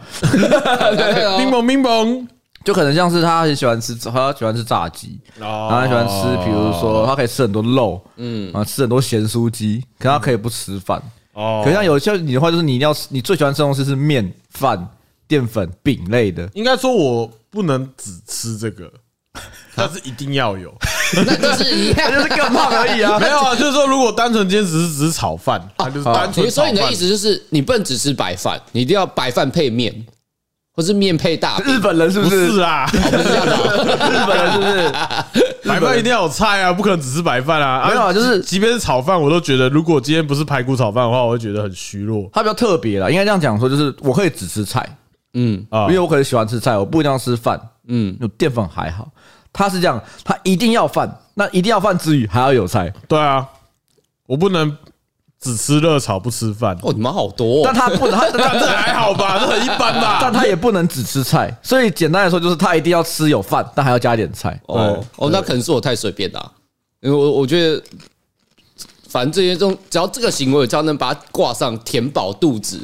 [1.38, 2.28] 冰棒冰棒，
[2.62, 14.88] 就可能像是他很喜欢吃，他喜欢吃炸鸡，然后他喜欢吃，比如说他可以吃很多肉，嗯，啊，吃很多咸酥鸡，可他可以不吃饭，哦，可像有些你的话，就是你一定要吃，你最喜欢吃的东西是面饭。
[15.26, 18.90] 淀粉饼类的，应该说我不能只吃这个，
[19.74, 20.74] 但是一定要有，
[21.26, 23.18] 那就是一样， 就是更胖而已啊。
[23.18, 26.50] 没有啊，就是说如果单纯今天只是只是炒饭，它就是单纯。
[26.50, 29.94] 所以你的意思就是，你不能只吃白饭，你一定要白饭配面，
[30.74, 31.58] 或是面配大。
[31.64, 32.48] 日本人是不是？
[32.48, 33.54] 不是啊，不是这样的。
[34.10, 35.68] 日本人是不是？
[35.68, 37.88] 白饭一定要有菜啊，不可能只吃白饭啊。
[37.88, 42.28] 没有啊，就是即便是炒饭，我都觉得如果今天不是排骨炒饭的话，我会觉得很虚弱。
[42.32, 44.88] 它比较特别啦，应该这样讲说，就是我可以只吃菜。
[45.34, 47.60] 嗯啊，因为我可能喜欢吃菜，我不一定要吃饭。
[47.88, 49.08] 嗯，有淀粉还好。
[49.52, 52.92] 他是这样，他一定要饭，那一定要饭之余还要有菜。
[53.08, 53.46] 对啊，
[54.26, 54.76] 我不能
[55.40, 56.76] 只吃热炒不吃饭。
[56.82, 60.18] 哦，你们好多，哦但他不能，他 这还好吧，这很一般吧。
[60.20, 64.60] 但他也不能只吃菜，所以简单来说就是他一定要吃有饭，但还要加点菜。
[64.66, 66.52] 哦哦，那可能是我太随便了。
[67.00, 67.82] 因为我我觉得，
[69.08, 72.80] 反正这些中，只要这个行为，只要能把它挂上填饱肚子，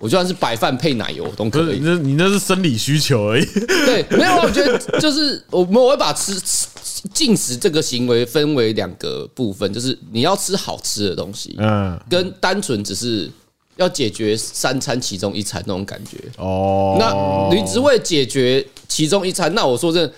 [0.00, 1.78] 我就算是白饭配奶油都可以。
[1.78, 3.44] 你那你那是生理需求而已。
[3.44, 6.66] 对，没有，我觉得就是我们我会把吃吃
[7.14, 13.30] 进食这个行为分为两个部分，就是你要吃好吃的东西，嗯，跟单纯只是
[13.76, 16.18] 要解决三餐其中一餐那种感觉。
[16.38, 20.12] 哦，那你只为解决其中一餐，那我说真的。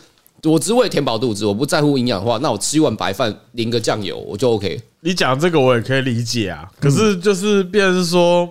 [0.44, 4.76] 我只为填饱肚子，我不在乎营养的话，那我吃一碗白饭淋个酱油我就 OK。
[5.02, 8.50] 你讲这个我也可以理解啊，可是就是变成是说，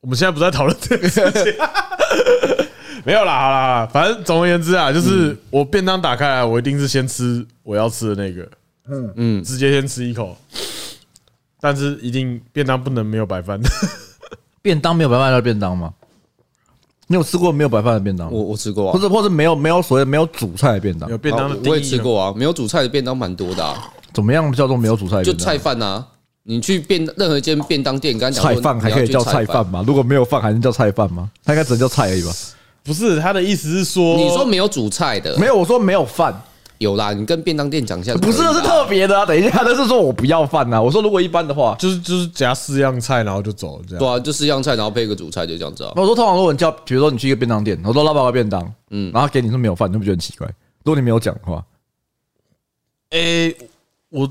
[0.00, 1.54] 我们现在不在讨论这个 事情，
[3.04, 8.48] 没有啦，好啦，反正总而言之啊，就是我便当打开来，我一定是先吃我要吃的那个，
[8.88, 10.36] 嗯嗯，直接先吃一口，
[11.60, 13.58] 但是一定便当不能没有白饭，
[14.62, 15.92] 便当没有白饭叫便当吗？
[17.10, 18.30] 你有吃过没有白饭的便当？
[18.30, 21.08] 我我吃过啊，或者或者没有没有所谓没有主菜的便当？
[21.10, 23.90] 有便当的我也吃过啊，没有主菜的便当蛮多的啊。
[24.12, 25.22] 怎么样叫做没有主菜？
[25.22, 26.06] 就菜饭啊，
[26.50, 29.84] 你去便任何一间便当店，刚才讲菜饭还可以叫菜饭吗？
[29.86, 31.30] 如果没有饭还能叫菜饭吗？
[31.44, 32.32] 它应该只能叫菜而已吧？
[32.82, 36.34] 不是，他的意思是说，你说没有主菜的，没有，我说没有饭。
[36.78, 38.14] 有啦，你跟便当店讲一下。
[38.14, 39.26] 不是，是特别的啊。
[39.26, 40.80] 等一下，他是说我不要饭啊。
[40.80, 43.98] 我说如果一般的话，就是就是夹四样菜，然后就走这样。
[43.98, 45.92] 对啊，就四样菜，然后配一个主菜，就这样子啊。
[45.96, 50.46] 我说通常如果你叫，比如说你去一个便当店，我说老板个便当，嗯，然后给你说没有饭，你就不觉得很奇怪？
[50.84, 51.62] 如果你没有讲的话，
[53.10, 53.54] 诶，
[54.08, 54.26] 我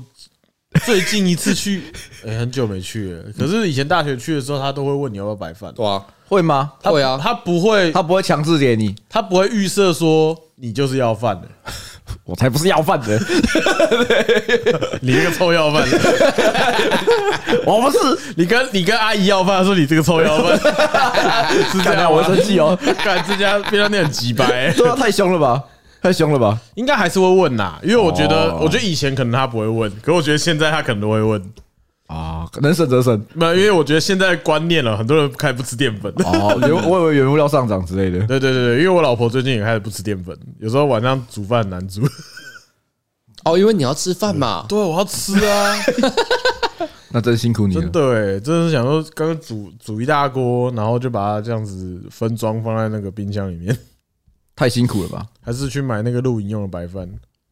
[0.84, 1.82] 最近一次去，
[2.26, 3.24] 哎，很久没去了。
[3.38, 5.72] 可是以前大学去的时候，他都会问你要不要白饭。
[5.74, 6.72] 对啊，会吗？
[6.82, 11.48] 会啊，他不会，他不会强制给你，他不会预设说你就是要饭的。
[12.24, 13.18] 我才不是要饭的，
[15.02, 15.86] 你这个臭要饭！
[17.66, 17.98] 我不是，
[18.36, 20.58] 你跟你跟阿姨要饭，说你这个臭要饭，
[21.70, 22.78] 是这样，我生气哦！
[22.98, 25.62] 看这家便当店很鸡掰，对啊，太凶了吧，
[26.02, 26.58] 太凶了吧？
[26.76, 31.42] 应该还是会问呐，因为我觉得，我觉得以前可能他不会问，可我觉得现在他可能都会问。
[32.06, 33.22] 啊，能省则省。
[33.34, 36.10] 没有，因为我觉得现在观念了，很多人开始不吃淀粉。
[36.24, 38.18] 哦，原我以为原物料上涨之类的。
[38.26, 42.00] 对对对对，因为我老婆最近也开始不吃淀粉，有时候晚上煮饭很难煮。
[43.44, 44.64] 哦，因为你要吃饭嘛。
[44.68, 45.74] 对，我要吃啊。
[47.10, 47.82] 那真辛苦你了。
[47.82, 53.76] 真的哎，真的是想说，刚刚煮煮一大锅，然后就把它这样子分装放在那个冰箱里面，
[54.58, 55.24] 太辛苦了吧？
[55.40, 57.08] 还是去买那个露营用的白饭？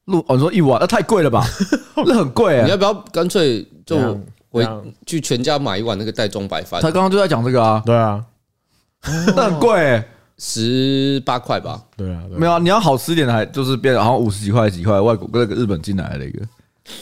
[0.07, 1.45] 露哦，你说一碗那太贵了吧？
[2.05, 2.65] 那很贵啊。
[2.65, 4.21] 你要不要干脆就？
[4.49, 4.67] 回
[5.05, 6.81] 去全家买一碗那个袋装白饭。
[6.81, 8.25] 他刚刚就在讲这个啊，对啊，
[9.37, 10.03] 那很贵，
[10.39, 11.83] 十八块吧？
[11.95, 16.41] 对啊，没有啊，你要好吃一点的，还就是变，好像五十几块几块，外国那个日本进来的一个，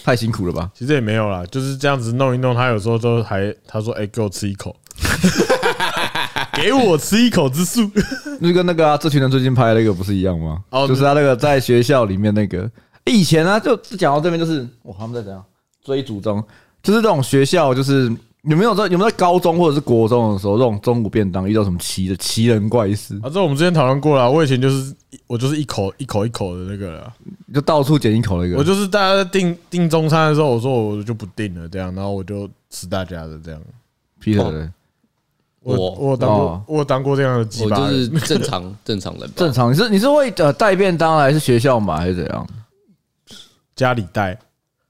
[0.02, 0.68] 太辛苦了吧？
[0.74, 4.74] 其实也没有啦，就是这样子弄一弄，他有时候都还他说：“哎，给我吃一口，
[6.64, 7.90] 给我吃一口之术。”
[8.40, 10.62] 就跟那个啊，这群人最近拍的那个不是一样吗？
[10.70, 12.70] 哦，就是他那个在学校里面那个，
[13.06, 15.44] 以前呢，就讲到这边就是，哇，他们在怎样
[15.82, 16.42] 追逐中。
[16.82, 23.30] 就是这种学校，就是有没有在有没有在高中或者是国中的时候，这种中午便当遇到什么奇的奇人怪事啊？
[23.30, 24.30] 这我们之前讨论过了。
[24.30, 24.94] 我以前就是
[25.26, 27.12] 我就是一口一口一口的那个了，
[27.54, 28.58] 就到处捡一口那个。
[28.58, 33.60] 我就是大家在订订中餐的时候，我说我就不订了，这样，然后我就吃大家的这样。
[34.22, 34.70] Peter 的，
[35.64, 39.72] 我我当过我当过这样的鸡巴，我就是 正常正常的正常。
[39.72, 42.46] 你是你是会呃带便当还是学校买还是怎样？
[43.74, 44.38] 家里带。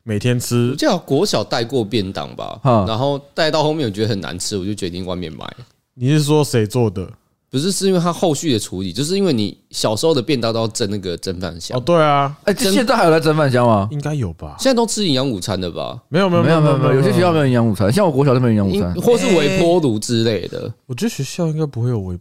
[0.06, 5.50] 每天吃，我记得国小带过便当吧，然后带到后面我觉得很难吃，我就决定外面买。
[5.94, 7.08] 你是说谁做的？
[7.54, 11.78] 不是，是因为他后续的处理，就是因为你小时候的便当都要蒸那个蒸饭箱。
[11.78, 13.88] 哦，对啊，哎，现在还有在蒸饭箱吗？
[13.92, 14.56] 应该有吧。
[14.58, 15.96] 现在都吃营养午餐的吧？
[16.08, 20.68] 没有没有没有没有没有，有些学校没有营养午餐，像我国小都没有营养午餐，或是微波炉之类的。
[20.86, 22.18] 我觉得学校应该不会有微。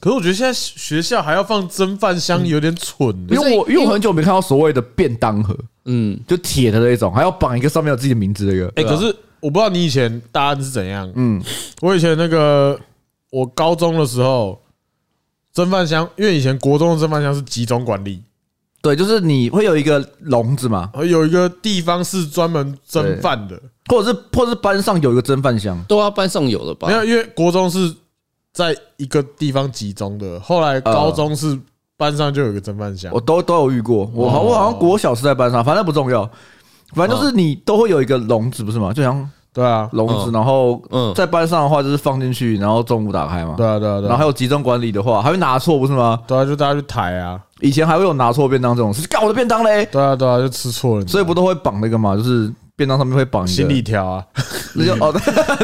[0.00, 8.72] 可是我觉得现在学校还要放蒸饭箱有点蠢，因为我因为我很久没看到所谓的便当盒，嗯，就铁的那种，还要绑一个上面有自己的名字那个。
[8.74, 11.08] 哎，可是我不知道你以前答案是怎样。
[11.14, 11.40] 嗯，
[11.80, 12.78] 我以前那个
[13.30, 14.62] 我高中的时候
[15.52, 18.22] 蒸饭箱，因为以前国中的蒸饭箱是集中管理，
[18.82, 26.88] 对，就是你会有一个笼子嘛，有一个地方是专门蒸饭的，或者是或者是班上有一个蒸饭箱，都要班上有的吧？
[26.88, 27.94] 没有，因为国中是。
[28.50, 31.56] 在一个地方集中的，后来高中是
[31.96, 34.10] 班上就有一个蒸饭箱，我都都有遇过。
[34.12, 36.28] 我好我好像国小是在班上，反正不重要，
[36.92, 38.92] 反正就是你都会有一个笼子，不是吗？
[38.92, 40.80] 就像对啊笼子，然后
[41.14, 43.54] 在班上的话就是放进去，然后中午打开嘛。
[43.56, 44.08] 对啊对啊对。
[44.08, 46.20] 然后还有集中管理的话，还会拿错不是吗？
[46.26, 47.40] 对啊，就大家去抬啊。
[47.60, 49.84] 以前还会有拿错便当这种事，干我的便当嘞。
[49.90, 52.52] 对啊对啊，就吃错了，所以不都会绑那个嘛，就是。
[52.78, 54.24] 便当上面会绑行李条啊，
[54.76, 55.12] 那就哦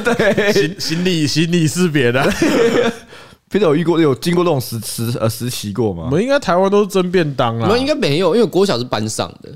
[0.04, 2.20] 对，行行李行李识别的。
[3.48, 6.06] Peter 有遇过有经过这种实实呃实习过吗？
[6.06, 9.48] 我们应该台湾都是蒸便当啊，我们应该没有，因为国小是班上的，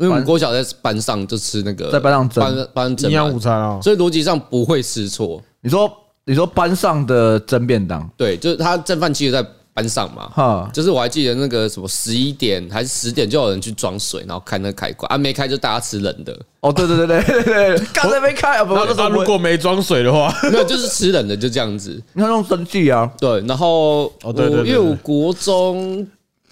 [0.00, 5.40] 因为我们国小在班上就吃那个在班上蒸班班蒸营养午餐啊，所以逻辑上不会吃错。
[5.60, 5.90] 你说
[6.24, 10.28] 你说班上的蒸便当，对，就是他蒸饭其实在班上嘛。
[10.34, 15.06] 哈，就是我还记得那个什么十一点还是十点就有人去装水，然后开那个开关。
[15.12, 21.90] 啊，没开就大家吃冷的，哦，对对对对对对，刚才没开啊，不，那那如果没装水的话， 没有就是吃冷的就这样子。
[22.14, 26.06] 你看用生气啊，对，然后哦对对因为我国中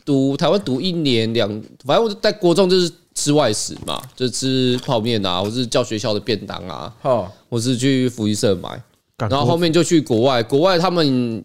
[0.04, 1.48] 读台湾读一年两，
[1.84, 8.80] 反正我在国中就是吃外食嘛，就吃泡面啊，或是叫学校的便当啊，哈，或是去福利社买，
[9.16, 11.44] 然后后面就去国外，国外他们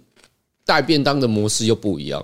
[0.63, 2.23] 带便当的模式又不一样，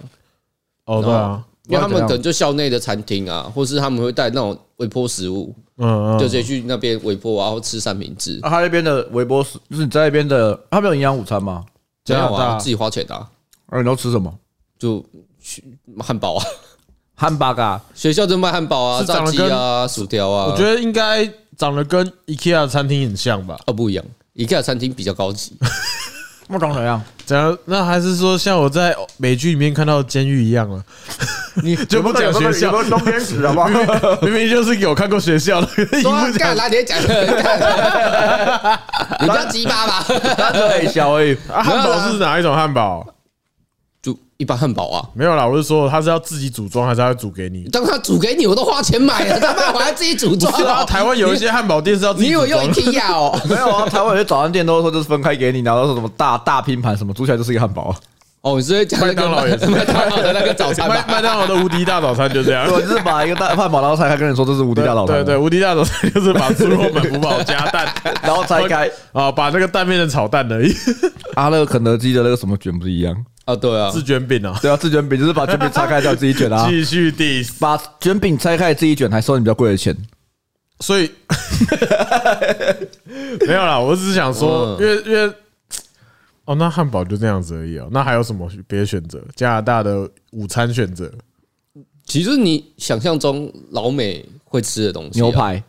[0.85, 11.65] 哦对啊，因为他们可能就校内的餐厅啊，或是他们会带那种微波食物，嗯嗯，就直接去那边微波啊，或吃三明治，啊，他那边的微波食，就是你在那边的，他们有营养午餐吗？
[12.05, 13.27] 这样加拿大啊，自己花钱的啊，
[13.65, 14.31] 啊，你都吃什么？
[14.77, 15.03] 就
[15.41, 15.63] 去
[15.97, 16.45] 汉堡啊，
[17.19, 23.57] 汉堡啊，学校就卖汉堡啊、炸是长得跟鸡啊、薯条啊，我觉得应该长得跟 IKEA 的餐厅很像吧？
[23.67, 24.05] 哦不一样
[24.37, 25.57] ，IKEA 餐厅比较高级，
[26.47, 27.01] 那长怎样？
[27.25, 27.55] 怎样？
[27.65, 30.81] 那还是说像我在美剧里面看到的监狱一样啊？
[31.61, 33.67] 你 就不讲学校，东边史好不好？
[34.23, 35.67] 明明就是有看过学校的，
[35.99, 37.25] 一说啊不讲干来你讲的，
[39.19, 40.05] 你不要鸡巴吧，
[40.53, 41.35] 对，小而已。
[41.51, 43.05] 啊，汉堡是哪一种汉堡？
[44.39, 45.05] 就一般汉堡啊。
[45.13, 47.63] 没有啦，我是说他是要自己组装还是他要煮给你？
[47.65, 50.51] 当他煮给你，我都花钱买了， 他妈我还自己组装。
[50.85, 52.99] 台湾有一些汉堡店是要自己你有用组装的。
[52.99, 53.41] IKEA 哦？
[53.49, 57.93] 没有啊，台湾有些早餐店都说就是分开给你，然后说什么大大拼盘什么，煮起来就是一个汉堡。
[58.41, 61.05] 哦，你是在讲那个麦当劳也是麦当劳的那个早餐麦吧？
[61.09, 62.65] 麦当劳的无敌大早餐就这样。
[62.69, 67.85] 对，就是把一个大汉堡，然后拆开跟你说这是无敌大早餐，对对，无敌大早餐就是把猪肉满福堡加蛋，
[68.23, 68.89] 然后拆开。
[69.11, 70.73] 啊，把那个蛋变成炒蛋而已，
[71.35, 73.13] 啊，那个肯德基的那个什么卷不是一样？
[73.49, 74.57] 啊，对啊，自卷饼啊。
[74.61, 79.95] 对啊，自卷饼就是把卷饼拆开叫自己卷啊， 继续 diss，把卷饼拆开自己卷，还收你比较贵的钱。
[80.81, 81.11] 所以
[83.47, 85.33] 没有啦，我只是想说，因为因为
[86.45, 87.87] 哦，那汉堡就这样子而已哦。
[87.91, 89.21] 那还有什么别的选择？
[89.35, 91.11] 加拿大的午餐选择？
[92.05, 95.61] 其实你想象中老美会吃的东西，牛，排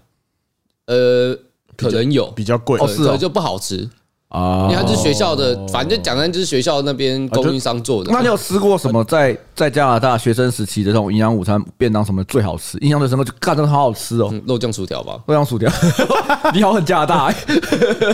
[0.86, 1.36] 呃，
[1.76, 3.88] 可能有，比较贵哦是哦可能就不好吃，
[4.30, 8.10] 啊因为它是学校的，反正就讲的就是学校那边供应商做的。
[8.12, 12.78] 那你有吃过什么在在加拿大学生时期的这种营养午餐便当什么最好吃？
[12.78, 15.18] 印象最深刻就干真的好好吃哦，嗯肉酱薯条吧？
[15.26, 15.68] 肉酱薯条，
[16.54, 17.34] 你好很加拿大欸，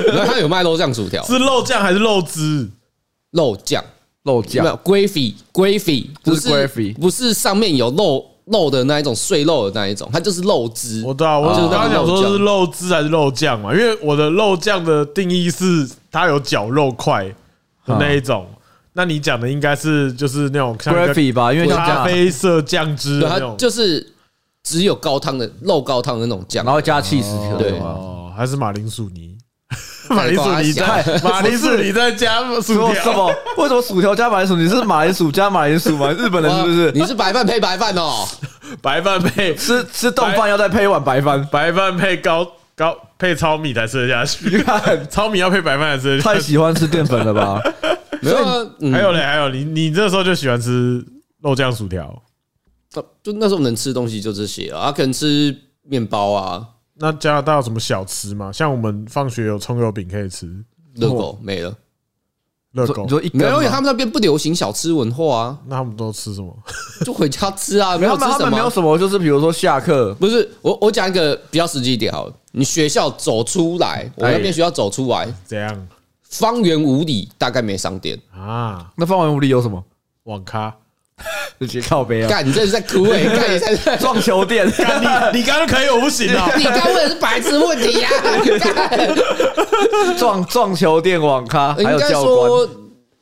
[0.08, 2.68] 然后它有卖肉酱薯条，是肉酱还是肉汁？
[3.32, 3.84] 肉酱
[4.22, 11.02] 肉酱没有 gravy gravy 不就是是 gravy 不是上面有肉肉的那一种碎肉的那一种，它就是肉汁。
[11.04, 13.74] 我知道，我就是刚刚那个讲说是肉汁还是肉酱嘛？
[13.74, 17.24] 因为我的肉酱的定义是它有绞肉块
[17.84, 18.46] 的那一种。
[18.92, 23.56] 那你讲的应该是就是那种 gravy 吧，因为咖啡色酱汁，它的那种。
[23.58, 24.14] 就是
[24.62, 29.35] 只有高汤的肉高汤的那种酱，然后加气死条对哦，还是马铃薯泥？
[30.14, 32.94] 马铃薯你在 马铃薯你在加薯条？
[32.94, 33.34] 什么？
[33.58, 34.56] 为什么薯条加马铃薯？
[34.56, 36.10] 你是马铃薯加马铃薯吗？
[36.18, 36.92] 日本人是不是？
[36.92, 38.26] 你是白饭配白饭哦？
[38.82, 44.48] 白饭配吃吃冻饭要再配一碗白饭，白饭配高高配糙米才吃得下去。
[44.56, 46.38] 你看糙米要配白饭才吃得下去。
[46.38, 47.60] 太喜欢吃淀粉了吧？
[48.20, 51.04] 没有还有嘞，还有你你这时候就喜欢吃
[51.42, 52.22] 肉酱薯条。
[53.22, 56.64] 就那时候能吃的东西就这些啊，啊可能吃面包啊，
[56.98, 58.50] 那加拿大有什么小吃吗？
[58.50, 60.46] 像我们放学有葱油饼可以吃，
[60.94, 61.76] 热狗没了，
[62.72, 63.08] 热狗你。
[63.08, 66.56] 说一根没有，因为他们那边不流行小吃文化啊，那他们都吃什么？
[67.04, 68.44] 就回家吃啊，没没有，吃什么。
[68.46, 72.34] 们没有什么，就是比如说下课不是我，我讲一个比较实际一点好了。
[72.52, 75.88] 你学校走出来，我那边学校走出来，怎样
[76.22, 78.18] 方圆五里大概没商店。
[78.32, 78.90] 啊？
[78.96, 79.84] 那方圆五里有什么？
[80.22, 80.74] 网咖？
[81.58, 83.24] 直接靠背啊，干，你这是在哭哎！
[83.24, 86.50] 干，你在 撞球店，你你刚刚可以，我不行啊！
[86.56, 88.08] 你刚问的是白痴问题 呀、
[88.60, 92.46] 干撞撞球店、网咖，还应该有教官。
[92.48, 92.68] 说，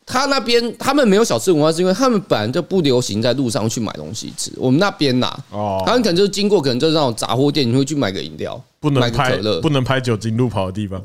[0.05, 4.51] 他那边他们没有小吃文化，是因为他们本来就不流行在路上去买东西吃。
[4.57, 11.01] 我们那边呐，哦他们可能就是经过，可能就是那种杂货店，你会去买个饮料，买不能拍个可乐，不能拍酒精路跑的地方。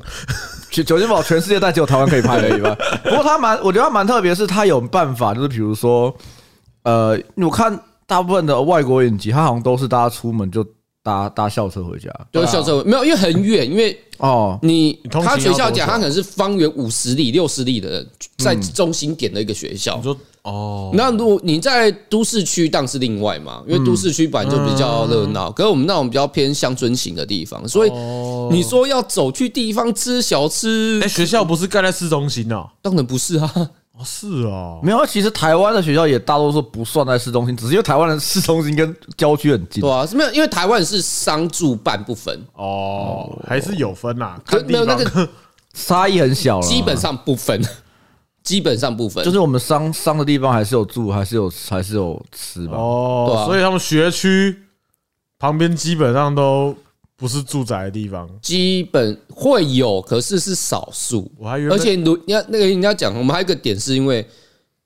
[0.71, 2.75] 酒酒精跑全世界但只有台湾可以拍而已吧。
[3.03, 6.13] 不过他蛮，我觉得他蛮特别，是他有办法，就是比如说，
[6.83, 10.65] 呃，我看大部分的外国影集，他好像都是大家出门就
[11.03, 12.09] 搭搭校车回家。
[12.31, 18.07] 就是校车没有，因为很远，因为哦，你通勤他学校讲，久他可能是方圆五十里、六十里的人
[18.37, 20.03] 在中心点的一个学校你。
[20.03, 25.51] 说哦，那如果你在都市区，当然是另外嘛，因为都市区本来就比较热闹。
[25.51, 27.91] 可是我们那种比较偏乡村型的地方，所以
[28.49, 32.69] 你说要走去地方吃小吃哎，，学校不是盖在市中心哦？
[32.81, 33.69] 当然不是啊。
[33.99, 39.81] 哦，是啊，没有，其实台湾的学校也大多数不算在市中心，只是因为台湾的市中心跟郊区很近。
[39.81, 45.29] 对啊，是没有，因为台湾是商住办不分，哦，还是有分呐，可没有那个
[45.75, 47.61] 差异很小了，基本上不分，
[48.41, 52.77] 基本上不分，就是我们商商的地方还是有住，还是有还是有吃吧。
[52.77, 54.57] 哦，所以他们学区
[55.37, 56.73] 旁边基本上都。
[57.19, 61.29] 不是住宅的地方，基本会有，可是是少数。
[61.37, 64.25] 我还以为，而且如你要那个人家讲，我们还有一个点是因为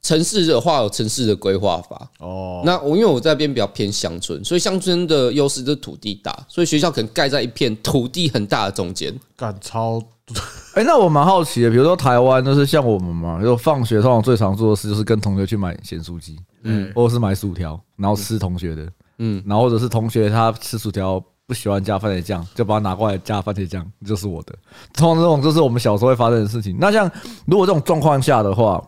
[0.01, 2.63] 城市的话有城市的规划法哦。
[2.65, 9.13] 那我因为我在这边比较偏乡村，所以乡村的优势就是土地大，所以学校可能盖在一片土地很大的中间。
[9.37, 10.01] 干超，
[10.73, 21.23] 哎，那我蛮好奇的，比如说台湾就是像我们嘛，就放学通常最常做的事就是跟同学去买咸酥鸡，嗯，或者是买薯条，然后吃同学的，嗯，然后或者是同学他吃薯条。
[21.53, 24.55] 不喜欢加番茄酱，就把它拿过来加番茄酱，就是我的。
[24.91, 26.75] 通常这种就是我们小时候会发生的事情。
[26.79, 27.09] 那像
[27.45, 28.83] 如果这种状况下的话，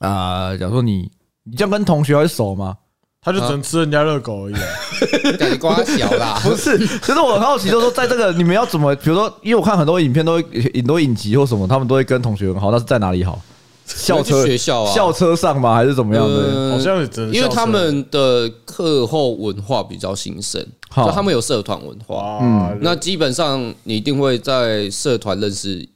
[0.00, 1.10] 啊、呃，假如说你
[1.44, 2.76] 你这样跟同学会熟吗？
[3.22, 4.60] 他就只能吃人家热狗而已、啊，
[5.40, 6.38] 感觉瓜小啦。
[6.44, 10.42] 不是，其实我很好奇，就是说在这个你们要怎么，比如说，因为我看很多影片都会
[10.74, 13.40] 很多影集或什么，他们都会跟同学很好，那是在哪里好？
[13.84, 15.74] 校车学校啊，校车上吗？
[15.74, 16.70] 还是怎么样的？
[16.70, 20.64] 好像是因为他们的课后文化比较兴盛，
[20.96, 22.38] 就他们有社团文化。
[22.40, 25.86] 嗯，那基本上你一定会在社团认识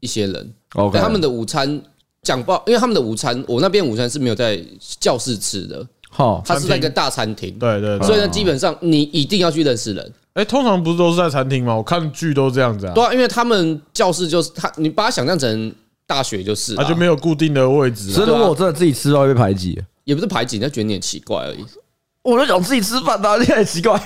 [0.00, 0.52] 一些人。
[0.74, 1.80] OK，他们的午餐
[2.22, 4.62] 讲不好，因为他们的午餐，我那边午餐是没有在
[5.00, 5.86] 教室吃的。
[6.10, 7.50] 好，他是在一个大餐厅。
[7.58, 10.12] 对对，所以呢，基本上你一定要去认识人。
[10.34, 11.74] 哎，通常不是都是在餐厅吗？
[11.74, 12.92] 我看剧都这样子啊。
[12.94, 15.72] 对啊，因为他们教室就是他，你把它想象成。
[16.06, 18.10] 大学就是，他就没有固定的位置。
[18.10, 21.64] 所以如果我真的自己吃的话，会被排挤，也不是排挤，他觉得你很奇怪而已。
[22.22, 24.00] 我就想自己吃饭， 哪里很奇怪？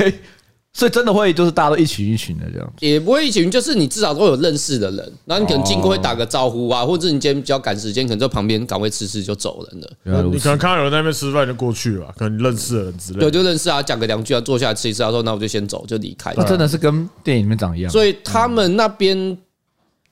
[0.73, 10.23] 所以真的会就是大家都一群一群的这样，也不会一群，就是你至少都有认识的人，然后你可能经过会打个招呼啊，或者你今天比较赶时间，可能在旁边岗位吃吃就走人了。
[10.31, 13.19] 你可能看到有人在那边吃饭就过去了，可能认识的人之类。
[13.19, 16.33] 对，就认识啊，讲个两句啊，坐下来吃一次，他说那我就先走，就离开。
[16.37, 17.91] 那真的是跟电影里面长一样。
[17.91, 19.37] 所以他们那边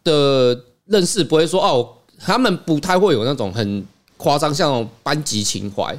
[0.02, 1.88] 的认识不会说哦。
[2.20, 3.86] 他们不太会有那种很
[4.16, 5.96] 夸张，像那种班级情怀，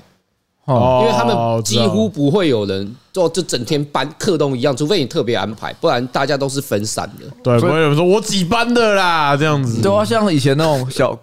[0.66, 7.26] 哦因为他们几乎不会有人就就整天班课都一样，除非你特别安排，不然大家都是分散的。
[7.42, 9.82] 对，不会有人说我几班的啦，这样子。
[9.82, 11.18] 对啊，像以前那种小。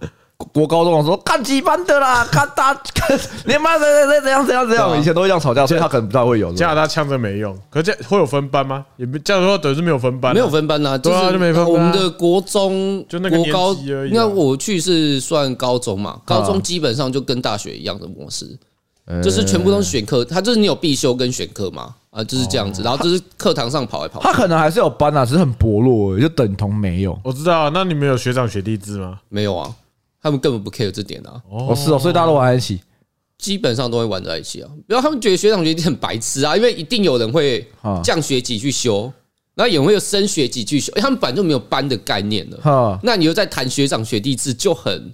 [0.53, 6.53] 国高中的时候看几班的啦， 看大看连班的怎怎样怎样怎样，以前都会这样吵架，所以他可能不太会有。
[6.53, 8.85] 加拿大枪真没用，可是这会有分班吗？
[8.97, 11.65] 也没这样的话，等于是没有分班，没有分班呐，对啊，就没分。
[11.65, 14.13] 我们的国中就那个国高而已。
[14.13, 18.47] 那我去是算高中嘛，高中基本上就跟大学一样的模式，
[19.23, 24.27] 就是全部都是选课，他就是你有必修跟选课嘛，啊，就是这样子，然后就是课堂上跑来跑去。
[24.27, 27.19] 他可能还是有班啊，只是很薄弱，就等同没有。
[27.25, 29.19] 我知道，那你们有学长学弟制吗？
[29.31, 29.71] 没有啊。
[30.27, 31.41] 他们根本不 care 这点啊！
[31.49, 32.81] 哦，是哦，所以大家都玩在一起，
[33.39, 34.69] 基本上都会玩在一起啊。
[34.89, 37.65] 然后他们觉得学长学弟很白痴啊，因为一定有人会
[38.03, 39.13] 降学级去修，
[39.55, 40.93] 然后也会有升学级去修。
[40.97, 42.59] 他们本来就没有班的概念了，
[43.05, 45.13] 那你又在谈学长学弟制，就很。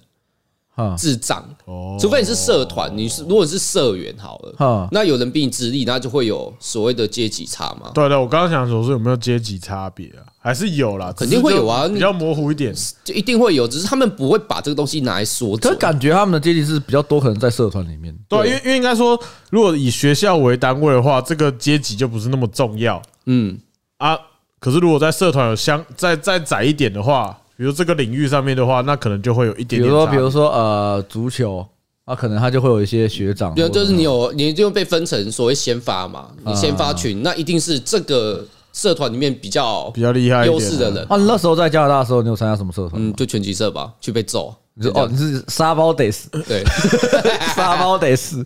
[0.97, 7.91] 智障哦，除非你是社团，你是如果是社员好了，那有人比你资历，那就会有所谓的阶级差嘛。
[7.95, 10.25] 对对，我刚刚想说，是有没有阶级差别啊？
[10.41, 15.57] 还是有啦，肯定会有啊，比较模糊一点，就一定会有，只是他们不会把这个东西拿来说。
[15.59, 18.13] 可感觉他们的阶级是比较多，可能在社团里面。
[18.29, 19.17] 对，因为因为应该说，
[19.51, 23.01] 如果以学校为单位的话，这个阶级就不是那么重要。
[23.27, 23.59] 嗯
[23.99, 24.19] 啊，
[24.59, 27.39] 可是如果在社团有相再再窄一点的话。
[27.63, 29.83] 比如这个领域上面的话，那可能就会有一点点。
[29.83, 31.65] 比如说，比如说，呃，足球，
[32.05, 33.55] 啊，可能他就会有一些学长。
[33.55, 41.07] 对，就是你有，你就被分成所谓先发嘛，你先发群，那一定是这个社团里面比较比较厉害、优势的人。
[41.09, 43.01] 啊，那时候在加拿大的时候，你有参加什么社团？
[43.01, 44.53] 嗯，就拳击社吧，去被揍。
[44.75, 46.65] 你说哦，你是沙包得死，对，
[47.55, 48.45] 沙包得死。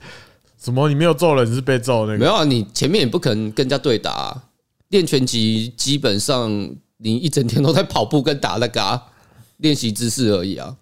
[0.62, 0.90] 什么？
[0.90, 2.18] 你没有揍人，你是被揍那个？
[2.18, 4.36] 没有啊，你前面也不可能跟人家对打。
[4.90, 6.70] 练拳击基本上。
[6.99, 9.01] 你一整天都在跑步跟打那个
[9.59, 10.74] 练习姿势而已啊！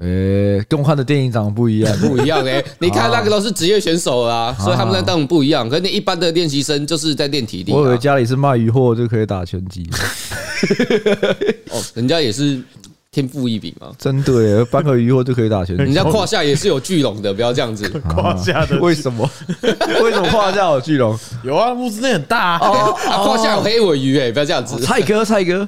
[0.00, 2.64] 诶，跟我看的电影长得不一样，不一样诶。
[2.78, 5.68] 你看那个都是职业选手啊，所以他们那当然不一样。
[5.68, 7.72] 可是你一般的练习生就是在练体力。
[7.72, 9.88] 我以为家里是卖鱼货就可以打拳击。
[11.70, 12.62] 哦，人家也是。
[13.10, 15.74] 天赋异禀嘛，真的耶，搬个鱼货就可以打拳。
[15.78, 17.88] 人家胯下也是有巨龙的，不要这样子。
[18.14, 19.28] 胯下的为什么？
[20.02, 21.18] 为什么胯下有巨龙？
[21.42, 22.92] 有啊，木之内很大啊。
[23.24, 24.78] 胯下有黑尾鱼，哎，不要这样子。
[24.84, 25.66] 蔡哥，蔡哥，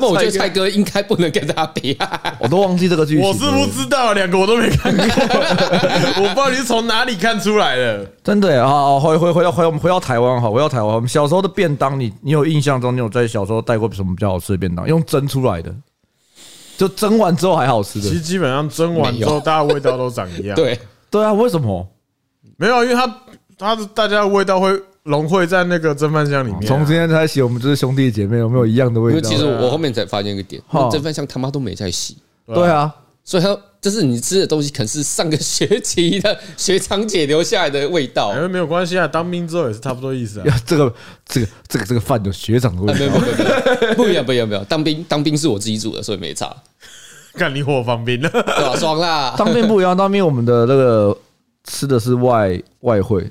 [0.00, 2.22] 那我觉得蔡哥应该不能跟他比啊。
[2.38, 3.26] 我都忘记这个剧情。
[3.26, 5.04] 我是不知道，两个我都没看过。
[5.04, 8.06] 我不知道你是从哪里看出来的。
[8.22, 10.94] 真的啊，回回回到回我们回到台湾哈，回到台湾。
[10.94, 14.86] 我们小时候的便当，你你有印象中，你有在小时候带过什么比较好吃的便当？
[14.86, 15.74] 用蒸出来的。
[16.76, 18.08] 就蒸完之后还好吃的。
[18.08, 20.54] 其实基本上蒸完之后，大家味道都长一样。
[20.56, 20.78] 对
[21.10, 21.86] 对啊，为什么？
[22.56, 23.20] 没有，因为它
[23.58, 26.62] 它的大家的味道会融汇在那个蒸饭箱里面。
[26.62, 29.18] 从今天开始，我们就是兄弟姐妹，有没有一样的味道？
[29.18, 32.16] 因为其实我后面才发现一个点，蒸饭箱他妈都没在洗。
[32.46, 32.94] 对啊，
[33.24, 38.28] 所以它就是你吃的东西，可能是上个学期的学长姐留下来的味道。
[38.30, 40.56] 哎，没有关系啊，当兵之后也是差不多意思啊。
[40.66, 40.94] 这个
[41.24, 42.98] 这个这个这个饭有学长的味道。
[42.98, 44.64] 没有没有没有，不一样不一样不一样。
[44.66, 46.54] 当兵当兵是我自己煮的，所以没差。
[47.34, 48.76] 看你火放兵了，对吧？
[48.76, 49.34] 爽啦！
[49.38, 51.16] 当兵不一样，当兵我们的那个。
[51.66, 53.26] 吃的是外外汇，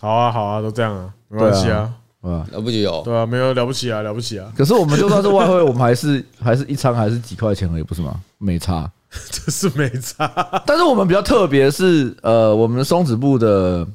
[0.00, 1.92] 好啊好啊，都这样啊，没关系啊，
[2.32, 4.52] 啊，了不起有，对啊，没有了不起啊，了不起啊。
[4.56, 8.20] 可是我们就算是外汇，我们还是 还是一餐还是几块钱而已，不是吗？
[8.38, 8.90] 没差，
[9.30, 10.62] 这是没差。
[10.66, 13.86] 但是我们比较特别是，呃，我们的松子部的，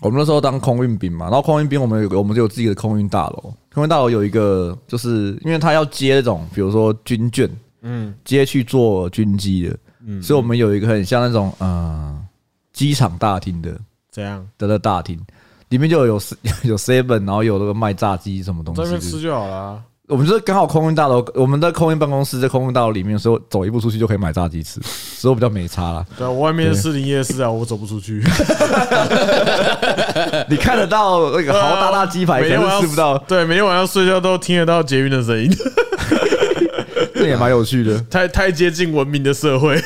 [0.00, 7.50] 我们那时候当空运兵嘛，然后空运兵我们有个我们就有自己的空运大楼，空运大楼有一个，就是因为他要接那种，比如说军舰，
[7.82, 9.76] 嗯，接去做军机的，
[10.06, 12.22] 嗯，所以我们有一个很像那种，嗯。
[12.76, 13.74] 机场大厅的
[14.10, 15.18] 怎样的那大厅，
[15.68, 16.20] 里面就有
[16.64, 19.80] 有 seven，然后有那个卖炸鸡什么东西，在那边吃就好了。
[20.08, 26.06] 我们就是刚好空运大楼，我们的空运办公室在空运大楼里面，所以走一步出去就可以买炸鸡吃，所以我比较没差啦。
[26.16, 28.22] 对，我外面是士林夜市啊，我走不出去。
[30.48, 33.18] 你看得到那个豪大大鸡排，可是吃不到。
[33.26, 35.50] 对，每天晚上睡觉都听得到捷运的声音，
[37.16, 38.00] 这也蛮有趣的。
[38.02, 39.76] 太太接近文明的社会。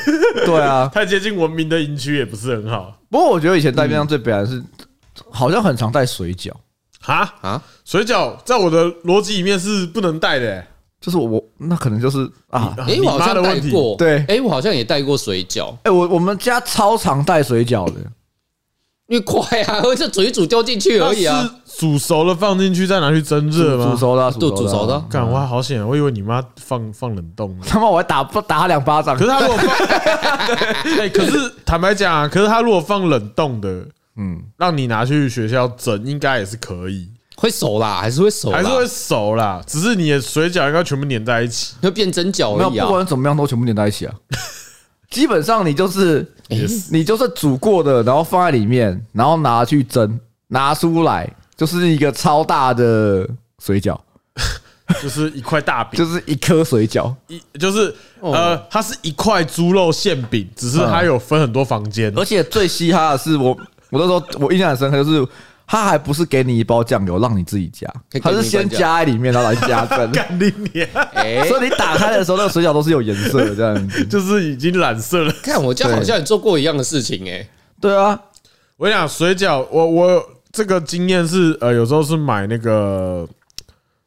[0.45, 2.95] 对啊，太接近文明的营区也不是很好。
[3.09, 4.63] 不过我觉得以前带便上最悲哀的是，
[5.29, 6.51] 好像很常带水饺。
[7.01, 10.63] 哈啊，水饺在我的逻辑里面是不能带的。
[10.99, 13.95] 就是我那可能就是啊，哎，我好像带过。
[13.97, 15.73] 对，哎，我好像也带过水饺。
[15.81, 17.93] 哎，我我们家超常带水饺的，
[19.07, 21.55] 因为快啊， 我就煮一煮丢进去而已啊。
[21.79, 23.89] 煮熟了放进去再拿去蒸热吗？
[23.89, 25.03] 煮熟的，都煮熟的。
[25.09, 27.57] 干，我还好险，我以为你妈放放冷冻。
[27.65, 29.17] 他妈，我还打打他两巴掌。
[29.17, 29.67] 可是他如果放，
[30.99, 33.87] 哎，可是坦白讲啊，可是他如果放冷冻的，
[34.21, 37.09] 嗯，让你拿去学校蒸，应该也是可以。
[37.37, 39.63] 会熟啦，还是会熟，还是会熟啦。
[39.65, 42.85] 只是你的水饺应该全部粘在一起，会变蒸饺而已啊。
[42.85, 44.13] 不管怎么样，都全部粘在一起啊。
[45.09, 46.25] 基本上你就是，
[46.91, 50.19] 你就是煮过的，然后放在里面，然后拿去蒸，
[50.49, 53.27] 拿出来就是一个超大的
[53.61, 53.99] 水饺，
[55.01, 63.57] 就是一块大饼，就是一颗水饺，一就是呃，它是一块猪肉馅饼，只是它有分很多房间，而且最嘻哈的是我，
[63.91, 65.27] 我那时候我印象很深刻，就是。
[65.67, 67.87] 他还不是给你一包酱油让你自己加，
[68.21, 69.99] 他是先加在里面，然后来加蒸。
[70.11, 70.85] 干你娘！
[71.47, 75.31] 所以你打开的时候，那个水饺都是有颜色的，这样子 就是已经染色了。
[75.41, 77.47] 看我家好像也做过一样的事情哎。
[77.79, 78.19] 对啊，
[78.75, 83.25] 我跟你讲水饺，我我这个经验是呃，有时候是买那个，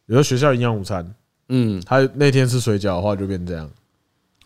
[0.04, 1.14] 有时候学校营养午餐，
[1.48, 3.66] 嗯，他那天吃水饺的话就变这样。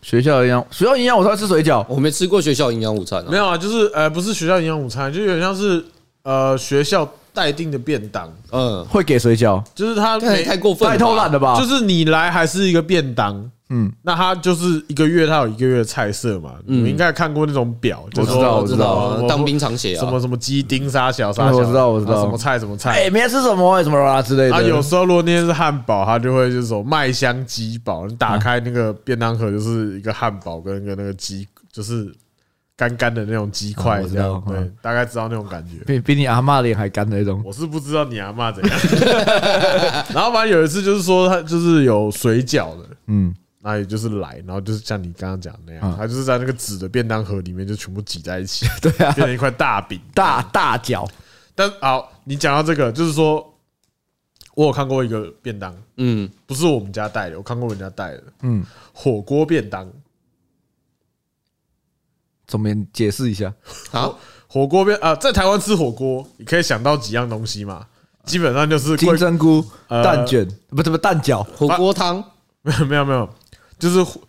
[0.01, 5.83] 学校营养学校营养午餐吃水饺，我没吃过学校营养午餐，没有啊，就是呃，不是学校营养午餐，就有点像是。
[6.21, 11.57] 呃，学校待定的便当，嗯，会给水饺，就是他太过分，太偷懒了吧？
[11.57, 23.83] 就是你来还是一个便当，嗯，那他就是一个月，他有一个月的菜色嘛，你们应该看过那种表，我知道，我知道，当兵常写啊，什么什么鸡丁沙小沙小，我知道，我知道，什么菜什么菜，哎，明天吃什么？
[23.83, 24.55] 什么啦之类的。
[24.55, 32.11] 啊，有时候如果那天是汉堡，他就会就是说麦香鸡堡，你打开那个便当盒就是一个汉堡跟一个那个鸡，就是。
[32.79, 37.41] 干干的那种鸡块，这样对，大概知道那种感觉，比比你阿嬷脸还干的那种。
[37.43, 38.79] 我是不知道你阿嬷怎样。
[40.15, 51.07] 然后反正有一次就是说他就是有水饺的，嗯，那也就是来，然后就是像你刚刚讲的那样，他就是在那个纸的便当盒里面就全部挤在一起， 对啊，变成一块大饼，大大饺。
[51.53, 53.53] 但好，你讲到这个，就是说
[54.55, 59.91] 我有看过一个便当，嗯，不是我们家带的，我看过人家带的，嗯，火锅便当。
[62.47, 63.53] 怎么解释一下？
[63.91, 67.85] 好，火锅便啊，在台湾吃火锅，你可以想到几样东西嘛？
[68.23, 72.23] 基本上就是金针菇、蛋卷，不是不蛋饺、火锅汤，
[72.61, 73.29] 没有没有没有，
[73.79, 74.21] 就是火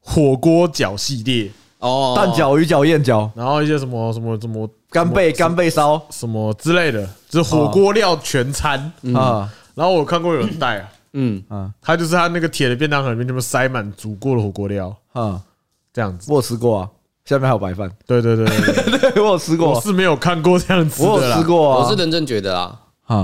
[0.00, 1.50] 火锅饺系列。
[1.78, 6.00] 哦，蛋饺、鱼饺、燕饺，然后一些什么什么什么干贝、干贝烧。
[6.10, 8.92] 什么之类的，就是火锅料全餐。
[9.14, 9.52] 啊。
[9.74, 11.44] 然后我看过有人带啊，嗯。
[11.48, 14.96] 啊，他就是他那个铁的便当盒里面，全部塞满煮过的火锅料。
[15.12, 15.40] 啊，
[15.92, 16.88] 这样子，我有吃过啊。
[17.26, 22.78] 下面还有白饭，对对对对， 我有吃过，我是没有看过这样子的，我有吃过，我是认真觉得啊，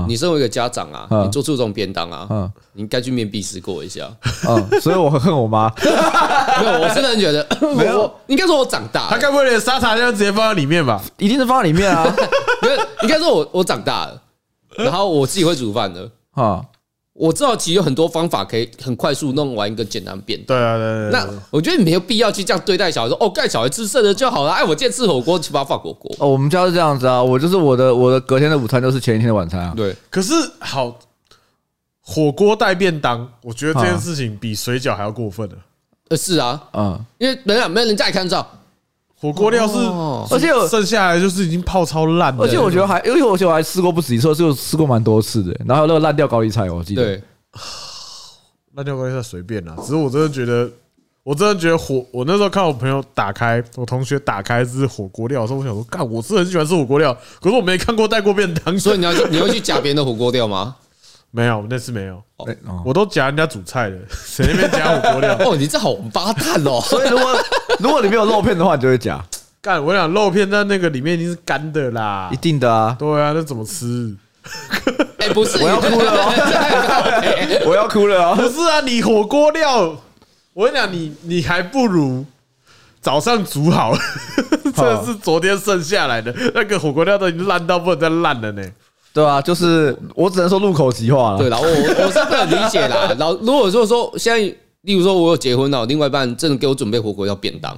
[0.07, 2.27] 你身为一个家长啊，你做出这种便当啊，
[2.73, 4.09] 你应该去面壁思过一下，
[4.81, 11.01] 所以我很恨我妈，没有，我是认真觉得 没有，应该说我长大，他该不会连沙茶酱直接放在里面吧？
[11.17, 12.05] 一定是放在里面啊，
[13.03, 14.21] 应该说我我长大了，
[14.77, 16.63] 然后我自己会煮饭的啊。
[17.21, 20.57] 我知道其实有很多方法可以很快速弄完一个简单便当。
[20.57, 21.11] 对啊，对对。
[21.11, 24.51] 那我觉得你没有必要去这样对待小孩，说哦，盖小孩吃剩的就好了。
[24.51, 26.11] 哎，我今天吃火锅，吃把它放火锅。
[26.17, 29.71] 哦，我们家是这样子啊，我就是我的我的隔天的午餐就是前一天的晚餐啊。
[29.77, 30.97] 对，可是好，
[32.01, 35.55] 火锅带便当，我觉得这件事情比水饺还要过分了。
[36.09, 38.51] 呃，是啊，嗯，因为没人没有人家也看得到。
[39.21, 39.75] 火锅料是，
[40.33, 42.43] 而且剩下来就是已经泡超烂的。
[42.43, 45.55] 而且我觉得还，因为我觉得我还吃过不止一次，就吃过蛮多次的。
[45.63, 47.03] 然后那个烂掉高丽菜，我记得。
[47.03, 47.21] 对，
[48.73, 49.75] 烂掉高丽菜随便啦。
[49.81, 50.67] 只是我真的觉得，
[51.21, 52.03] 我真的觉得火。
[52.11, 58.79] 我那时候看我朋友打开，我同学打开是火锅料的时候，我想说，干，我是很喜欢吃火锅料，可是我没看过带过便当。
[58.79, 60.75] 所以你要 你会去夹别人的火锅料吗？
[61.31, 62.21] 没有，那次没有。
[62.83, 65.35] 我都夹人家煮菜的， 谁那边夹火锅料？
[65.39, 66.81] 哦，你这好王八蛋哦！
[66.85, 67.37] 所以如果
[67.79, 69.23] 如果你没有肉片的话，你就会夹。
[69.61, 72.95] 干，我想肉片在那个里面已经是干的啦，一定的啊。
[72.99, 74.15] 对啊，那怎么吃？
[75.19, 77.61] 哎，不是，我要哭了哦！
[77.67, 78.35] 我要哭了哦！
[78.35, 79.95] 不是啊，你火锅料，
[80.53, 82.25] 我跟你讲，你你还不如
[82.99, 83.99] 早上煮好了，
[84.75, 88.63] 这是昨天剩下来的那个火锅料都已经烂到不能再烂了呢。
[89.13, 91.37] 对啊，就是我只能说入口即化了。
[91.37, 93.13] 对啦，我我是不能理解啦。
[93.19, 94.39] 然后如果说说现在，
[94.83, 97.75] 例如说我有结婚了，另外一半真的给我准备火锅要便当，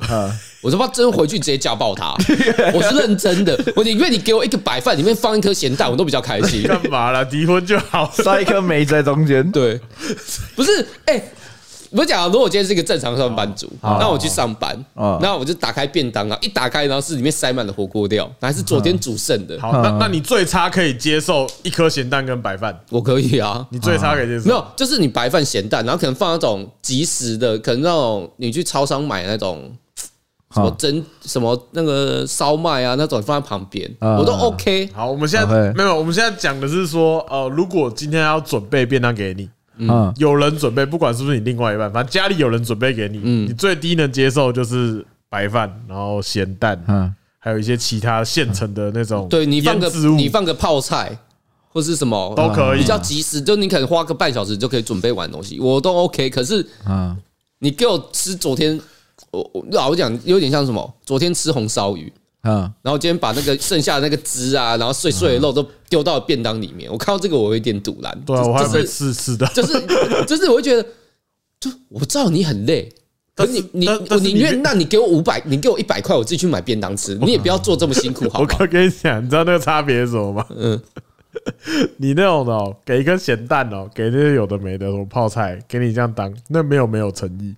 [0.62, 2.14] 我说怕真回去直接家暴他。
[2.74, 6.64] 我是认真的，我宁愿你给我一个白饭里面放一颗咸蛋，我都比较开心。
[6.64, 7.28] 干嘛啦？
[7.32, 9.52] 离婚就好，塞一颗梅在中间。
[9.52, 9.80] 对，
[10.56, 11.22] 不是哎。
[11.96, 14.76] 我讲，如果我今天是一个正常上班族，那我去上班，
[15.22, 19.60] 那我就打开便当啊，一打开，然后是里面塞满了火锅料，还是昨天煮剩的。
[19.60, 22.78] 好，那那你最差可以接受一颗咸蛋跟白饭？
[22.90, 24.46] 我可以啊，你最差可以接受？
[24.46, 29.72] 没有，就是你白饭咸蛋，然后可能放那种即食的，可能那种你去超商买那种
[30.54, 34.90] 什么蒸什么那个烧麦啊那种放在旁边，我都 OK。
[34.94, 39.48] 好，我们现在没有，我们现在讲的是说，呃，如果今天要准备便当给你。
[39.78, 51.18] 嗯，有人准备，不管是不是你另外一半，反正家里有人准备给你，嗯，你最低能接受就是白饭，然后咸蛋，嗯，还有一些其他现成的那种，对你放个你放个泡菜
[51.70, 56.30] 或是什么都可以，比较及时，就你可能花个半小时就可以准备完东西，我都 OK。
[56.30, 57.18] 可是，嗯，
[57.60, 58.80] 你给我吃昨天，
[59.32, 62.14] 我我老实讲有点像什么，昨天吃红烧鱼。
[62.44, 66.92] 嗯，然后今天把那个剩下的那个汁啊，然后碎碎的肉都丢到便当里面。
[66.92, 68.22] 我看到这个，我有一点堵然。
[68.26, 69.48] 对，我还被吃吃的。
[69.48, 69.74] 就是
[70.28, 70.86] 就是，我会觉得，
[71.60, 72.92] 就我知道你很累，
[73.34, 78.48] 可是你你我宁愿，那你给我五百，你给我一百块，我自己去买便当吃， 你也不要做这么辛苦，好吗？
[78.60, 80.46] 我跟你讲，你知道那个差别是什么吗？
[80.50, 80.82] 嗯，
[81.96, 87.56] 你那种的哦，给一个咸蛋哦，给那些有的没的什么泡菜，给你这样当，那没有没有诚意。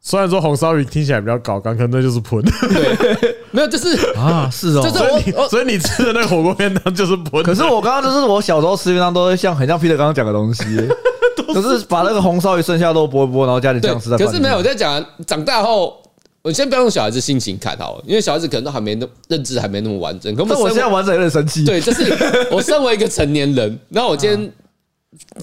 [0.00, 2.40] 虽然说红烧鱼听起来比较高刚，可能那就是喷。
[2.40, 4.82] 对，没有，就是啊，是哦。
[4.88, 7.42] 所以你，所以你吃的那个火锅便当就是喷。
[7.42, 10.64] 可是我刚刚就是我小时候吃便当都会像很像 Peter 刚刚讲的东西，
[11.52, 14.16] 就是把那个红烧鱼剩下都剥一剥，然后加点酱吃。
[14.16, 16.00] 可是没有我在讲，长大后，
[16.42, 20.32] 我先不要用小孩子心情看好了，因为小孩子可能都还没那认知还没那么完整。
[20.34, 21.64] 可是我现在完整有点生气。
[21.64, 22.04] 对，就是
[22.52, 24.52] 我身为一个成年人，然后我今天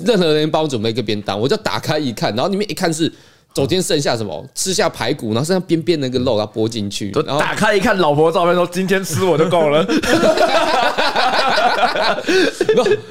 [0.06, 3.12] 任何人帮我准备一个便当，我就打开一看，然后里面一看是。
[3.56, 4.46] 昨天剩下什么？
[4.54, 7.10] 吃下排骨，然后剩下边边那个肉，然后拨进去。
[7.26, 9.88] 然后打开一看，老婆照片说：“今天吃我就够了。”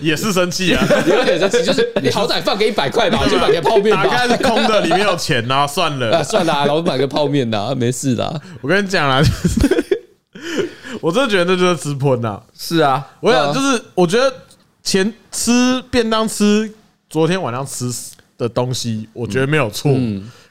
[0.03, 1.65] 也是生气啊，有点生气。
[1.65, 3.97] 就是你好歹放个一百块吧， 就买个泡面。
[3.97, 8.43] 打开是空的，里面有钱啊，算了， 算了，然后买个泡面呐，没事的。
[8.61, 9.23] 我跟你讲啦，
[11.01, 12.39] 我真的觉得那就是吃喷呐。
[12.55, 14.31] 是啊，我想就是，我觉得
[14.83, 16.71] 前吃便当吃，
[17.09, 17.91] 昨天晚上吃。
[18.37, 19.93] 的东西我觉得没有错，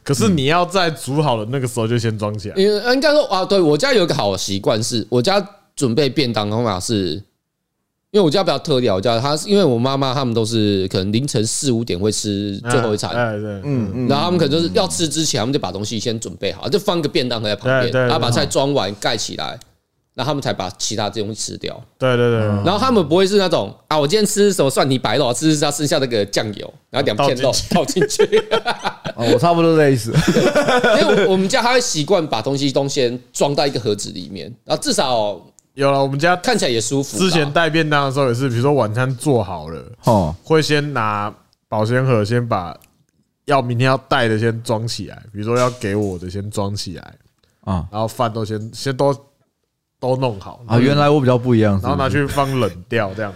[0.03, 2.55] 可是你要在煮好的那个时候就先装起来。
[2.55, 7.13] 因为应该说啊，对我家有一个好习惯是，我家准备便当的方法是，
[8.11, 19.59] 因为我家比较特调，我家他是因为我妈妈他们都是可能凌晨四五点会吃最后一餐，对对，嗯嗯，然后他们可能就是要吃之前，他们就把东西先准备好，就放个便当盒在旁边，然后把菜装完盖起来。
[20.15, 21.79] 然后他们才把其他这东西吃掉。
[21.97, 22.39] 对对对。
[22.63, 28.23] 然后他们不会是那种啊，我今天吃什么蒜泥白肉，吃他剩下那个酱油，然后两片肉倒进去。
[29.15, 30.11] 我差不多这意思。
[31.01, 35.39] 因为我们家还会习惯把东西都先装在一个盒子里面，然后至少
[35.73, 36.01] 有了。
[36.01, 37.17] 我们家看起来也舒服。
[37.17, 41.33] 之前带便当的时候也是，比如说晚餐做好了，哦，会先拿
[41.67, 42.75] 保鲜盒先把
[43.45, 47.13] 要明天要带的先装起来，比如说要给我的先装起来
[47.65, 49.15] 啊，然后饭都先先都。
[50.03, 50.77] 都弄好啊！
[50.77, 53.31] 原来我比较不一样，然后拿去放冷掉这样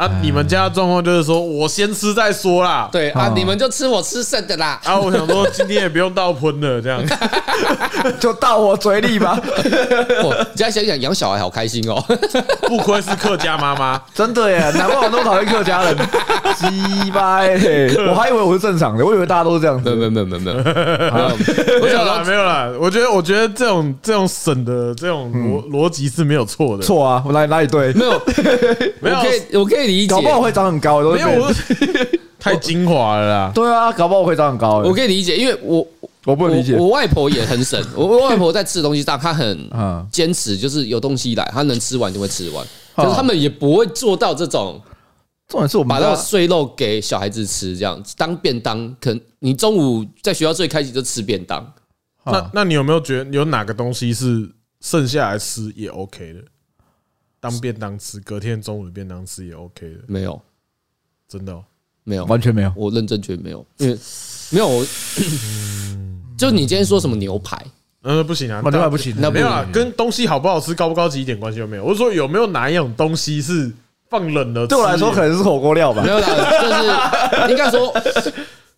[0.00, 2.88] 啊，你们家的状况就是说我先吃再说啦。
[2.90, 4.80] 对啊，你们就吃我吃剩的啦。
[4.82, 7.04] 啊，我想说今天也不用倒喷了，这样
[8.18, 9.38] 就倒我嘴里吧。
[10.24, 12.02] 我现在想想养小孩好开心哦，
[12.66, 15.94] 不愧是客家妈妈，真的耶，难怪我那么讨厌客家人，
[16.56, 19.94] 鸡巴耶，我还以为我是正常的，我以为大家都是这样子。
[19.94, 20.56] 没有没有没有没有，
[21.82, 22.70] 没有啦没有啦。
[22.80, 26.82] 我觉得我觉得这种这种省的这种逻逻辑是没有错的。
[26.82, 27.92] 错啊，我哪里哪里对？
[27.92, 28.22] 没有
[29.00, 29.89] 没有，我可以我可以。
[30.06, 31.52] 搞不好会长很高，没有，
[32.38, 33.52] 太精华了啦。
[33.54, 34.78] 对啊，搞不好会长很高。
[34.78, 35.86] 我可以理解，因为我
[36.24, 36.76] 我不能理解。
[36.76, 39.70] 我外婆也很省，我外婆在吃东西上，她很
[40.10, 42.66] 坚持，就是有东西来，她能吃完就会吃完。
[42.96, 44.80] 可是他们也不会做到这种，
[45.48, 48.94] 重点是我们把那个碎肉给小孩子吃，这样子当便当。
[49.00, 51.72] 可能你中午在学校最开心就吃便当。
[52.26, 54.46] 那那你有没有觉得有哪个东西是
[54.82, 56.40] 剩下来吃也 OK 的？
[57.40, 60.00] 当便当吃，隔天中午的便当吃也 OK 的。
[60.06, 60.40] 没有，
[61.26, 61.58] 真的
[62.04, 62.72] 没有，完全没有。
[62.76, 63.98] 我认真觉得没有，因为
[64.50, 64.68] 没有。
[64.68, 64.84] 我
[66.36, 67.64] 就你今天说什么牛排？
[68.02, 69.14] 嗯，不行啊，牛排不行。
[69.18, 71.84] 那没有啊，跟东西好不好吃、高不高级一点关系都没有。
[71.84, 73.72] 我是说有没有哪一种东西是
[74.08, 74.66] 放冷的？
[74.66, 76.02] 对我来说可能是火锅料吧。
[76.02, 76.28] 没有啦，
[76.60, 77.92] 就是应该说。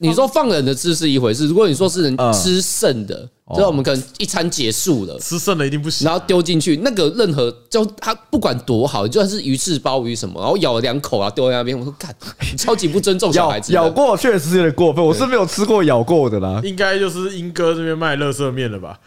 [0.03, 12.13] 你说放冷的吃是一回事，如果你说是人吃剩的，就我们可能一餐结束了，吃剩的一定不行，然后丢进去，那个任何就它不管多好，就算是鱼翅鲍鱼什么，然后咬了两口啊，丢在那边，我说干，
[12.59, 13.73] 超级不尊重小孩子。
[13.73, 16.61] 咬过确实有点过分，我是没有吃过咬过的啦。
[16.65, 18.99] 应该就是英哥这边卖乐色面了吧？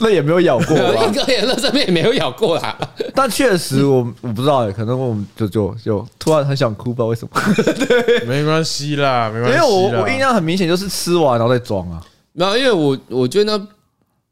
[0.00, 2.76] 那也没有咬过， 英哥也垃圾面也没有咬过啦。
[3.14, 7.30] 但确实我我不知道哎，可能我们就就就突然很想哭，不知道为什么。
[7.86, 9.58] 对，没关系啦，没关系。
[9.58, 12.00] 因为我我印象很明显就是吃完然后再装啊。
[12.32, 13.68] 没有，因为我我觉得呢，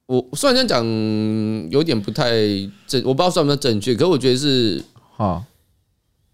[0.06, 2.30] 我虽然这样讲有点不太
[2.86, 4.82] 正，我不知道算不算正确，可是我觉得是
[5.16, 5.42] 啊，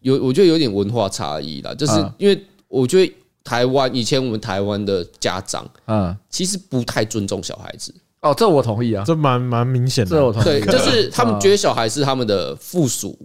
[0.01, 7.95] 有我觉得有点文化差异啦，就是因为我觉得台湾以前我们台湾的家长嗯，其实不太尊重小孩子。
[8.21, 10.11] 哦，这我同意啊，这蛮蛮明显的。
[10.11, 10.45] 这我同意。
[10.45, 13.19] 对，就是他们觉得小孩是他们的附属，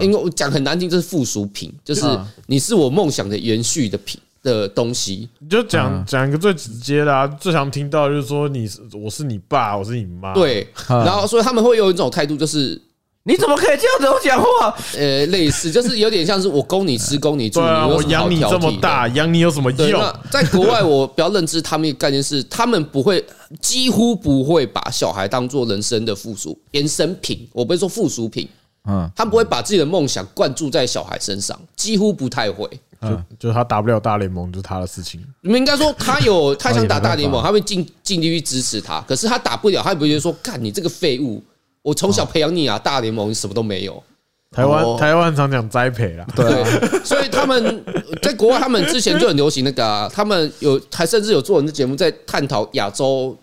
[0.00, 2.06] 因为我讲很难听，这是附属品，就是
[2.46, 5.28] 你是我梦想的延续的品的东西。
[5.38, 10.32] 你就讲讲一个最直接的啊，最常听到就是说你是我是你爸，我是你妈。
[10.32, 12.80] 对，然后所以他们会有一种态度，就是。
[13.24, 14.74] 你怎么可以这样子讲话？
[14.96, 20.02] 呃，类似就是有点像是我供你吃，供你住，对啊，我养你这么大，养你有什么用？
[20.30, 23.22] 在国外，我比较认知他们一个概念是，他们不会，
[23.60, 27.46] 几乎不会把小孩当做人生的附属衍生品。
[27.52, 28.48] 我不会说附属品，
[28.88, 32.66] 嗯，他不会把自己的梦想灌注在小孩身上，几乎不太会。
[33.02, 35.22] 就就他打不了大联盟，就是他的事情。
[35.42, 39.02] 你们应该说他有 他想打大联盟，他会尽尽力去支持他。
[39.02, 41.42] 可是他打不了，他也不会觉得说，干你这个废物。
[41.88, 44.02] 我从小培养你啊，大联盟什么都没有。
[44.50, 46.64] 台湾台湾常讲栽培啦，对，
[47.02, 47.84] 所以他们
[48.22, 53.34] 在国外，他们之前就很流行那个啊，他们有还甚至有做人的节目在探讨亚洲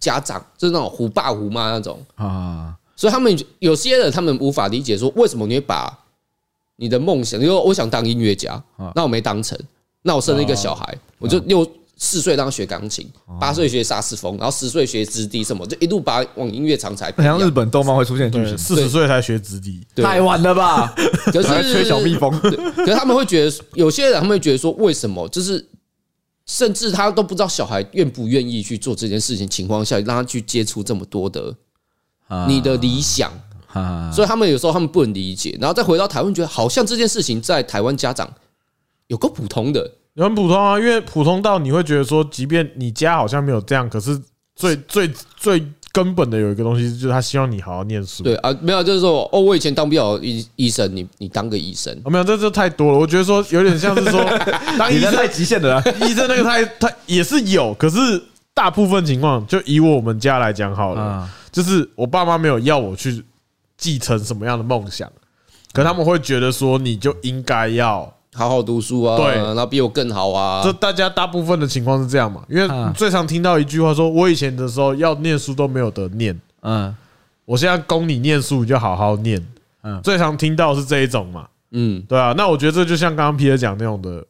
[0.00, 2.74] 家长，就是那种虎爸虎妈那种啊。
[2.96, 5.96] 所以他们有些人他们无法理解说，为什么你会把
[6.76, 8.60] 你的梦想，因为我想当音乐家，
[8.94, 9.56] 那我没当成，
[10.02, 11.64] 那我生了一个小孩，我就又。
[12.04, 17.12] 四岁让他学钢琴，八岁学萨斯风，然后十岁学直笛，什么就一路把往音乐长才。
[17.12, 20.92] 好像日本动漫会出现剧情，四十岁才学直笛，太晚了吧？
[21.26, 25.28] 可是吹小蜜蜂，可是他们会觉得，有些人他们会觉得说，为什么？
[25.28, 25.64] 就是
[26.44, 31.54] 甚至他都不知道小孩愿不愿意去做这件事情情况下，让他去接触这么多的
[32.48, 33.30] 你的理想，
[34.12, 38.28] 所以他们有时候他们不能理解，然后再回到台湾，觉得好像这件事情在台湾家长
[39.06, 39.88] 有个普通的。
[40.16, 44.20] 很普通啊，因为普通到你会觉得说，即便你家好像没有这样，可是
[44.54, 48.22] 最最最根本的有一个东西，就是他希望你好好念书。
[48.22, 51.98] 对啊，没有，就是说，哦，我以前当不了医医生，你你当个医生。
[52.04, 52.98] 没有，这这太多了。
[52.98, 54.22] 我觉得说有点像是说，
[54.78, 55.82] 当医生太极限了。
[56.06, 57.98] 医生那个太太也是有，可是
[58.52, 63.24] 大部分情况，就以我们家来讲好了，就是我爸妈没有要我去
[63.78, 65.10] 继承什么样的梦想，
[65.72, 68.12] 可他们会觉得说，你就应该要。
[68.34, 70.62] 好好读书啊，对，然后比我更好啊。
[70.64, 72.42] 这大家大部分的情况是这样嘛？
[72.48, 76.94] 因为最常听到一句话说：“我以前的时候要念书都没有得念，嗯，
[77.44, 79.44] 我现在供你念书，你就好好念。”
[79.84, 81.46] 嗯，最常听到是这一种嘛？
[81.72, 82.32] 嗯，对啊。
[82.36, 84.24] 那我觉得这就像刚刚皮特讲那种的，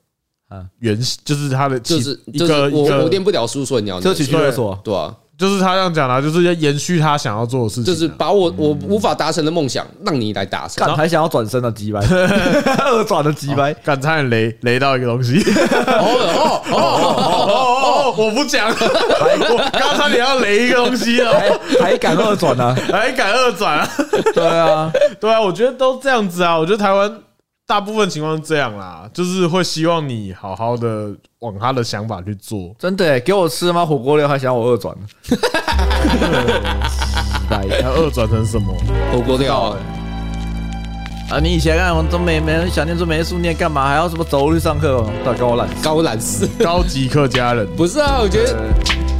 [0.48, 5.14] 啊，原就是他的就是一个我我念不了书，所以你要这情绪勒索，对啊。
[5.42, 10.96] 就是他这样讲的，就是要延续他想要做的事情，就是把我我无法达成的梦想让你来达成。
[10.96, 11.98] 还想要转身的鸡掰，
[12.86, 15.42] 二转的鸡掰，敢差点雷雷到一个东西。
[15.42, 18.14] 哦哦哦哦哦！
[18.16, 21.34] 我不讲，我刚才你要雷一个东西了，
[21.80, 22.76] 还敢二转呢？
[22.92, 23.88] 还敢二转啊？
[24.32, 26.56] 对啊，对啊，我觉得都这样子啊。
[26.56, 27.12] 我觉得台湾。
[27.72, 32.70] 大部分情况是这样啦，就是会希望你好好的往他的想法去做。
[32.78, 33.86] 真的，给我吃吗？
[33.86, 34.94] 火锅料还想我二转？
[37.48, 38.74] 来， 他二转成什么？
[39.10, 39.74] 火锅料。
[41.30, 41.40] 啊！
[41.42, 43.88] 你以前看我都没没人想念书没书念干嘛？
[43.88, 45.10] 还要什么走路去上课哦？
[45.24, 48.18] 大高懒高懒死，高级客家人不是啊？
[48.20, 48.54] 我觉得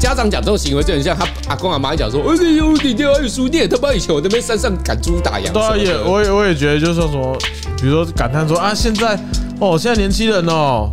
[0.03, 7.39] 家长讲这种行为就很像他阿公阿妈讲说：“哎呦，你爹还有书念，他妈以前我在那边山上赶猪打羊。”对啊，也我也我也觉得就是说什么，
[7.81, 9.17] 比如说感叹说啊，现在
[9.61, 10.91] 哦，现在年轻人哦，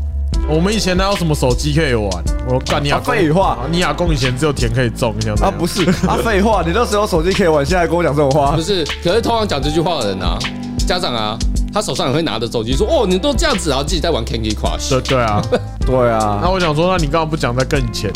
[0.47, 2.07] 我们以前哪有什么手机可以玩？
[2.47, 5.49] 我干你啊，废话，你阿公以前只有田可以种，你想啊？
[5.49, 8.51] 不是啊，废话，你那时候手机可以玩，现在跟我讲这种话？
[8.55, 10.38] 不是，可是通常讲这句话的人啊。
[10.86, 11.38] 家长啊，
[11.74, 15.41] 他手上也会拿着手机说：“哦，你都这样子，然后自己在玩 Candy Crush。”对对啊，
[15.86, 16.39] 对啊。
[16.41, 18.12] 那我想说，那你干嘛不讲在更前？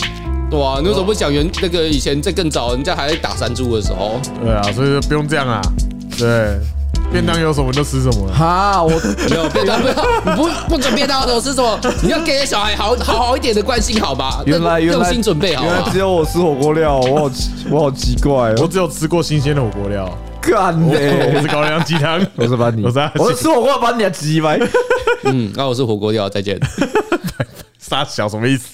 [0.53, 4.19] 对啊，你为什么不想原那个以前在更早，人家还在打山猪的时候？
[4.43, 5.59] 对啊，所以说不用这样啊。
[6.15, 6.59] 对，
[7.11, 8.31] 便当有什么就吃什么。
[8.31, 8.89] 哈，我
[9.31, 9.95] 没有便当，不要，
[10.25, 11.79] 你不不准便当的，我吃什么？
[12.03, 14.43] 你要给小孩好好好一点的关心，好吧？
[14.45, 15.63] 原来用心准备好。
[15.63, 17.35] 原来只有我吃火锅料，我好
[17.71, 18.55] 我好奇怪哦。
[18.61, 20.07] 我只有吃过新鲜的火锅料。
[20.39, 20.95] 干的，
[21.33, 24.59] 我是高粱鸡汤，我是把你，我是我是吃火锅把你的鸡掰。
[25.23, 26.59] 嗯，那我是火锅料，再见。
[27.79, 28.67] 傻小什么意思？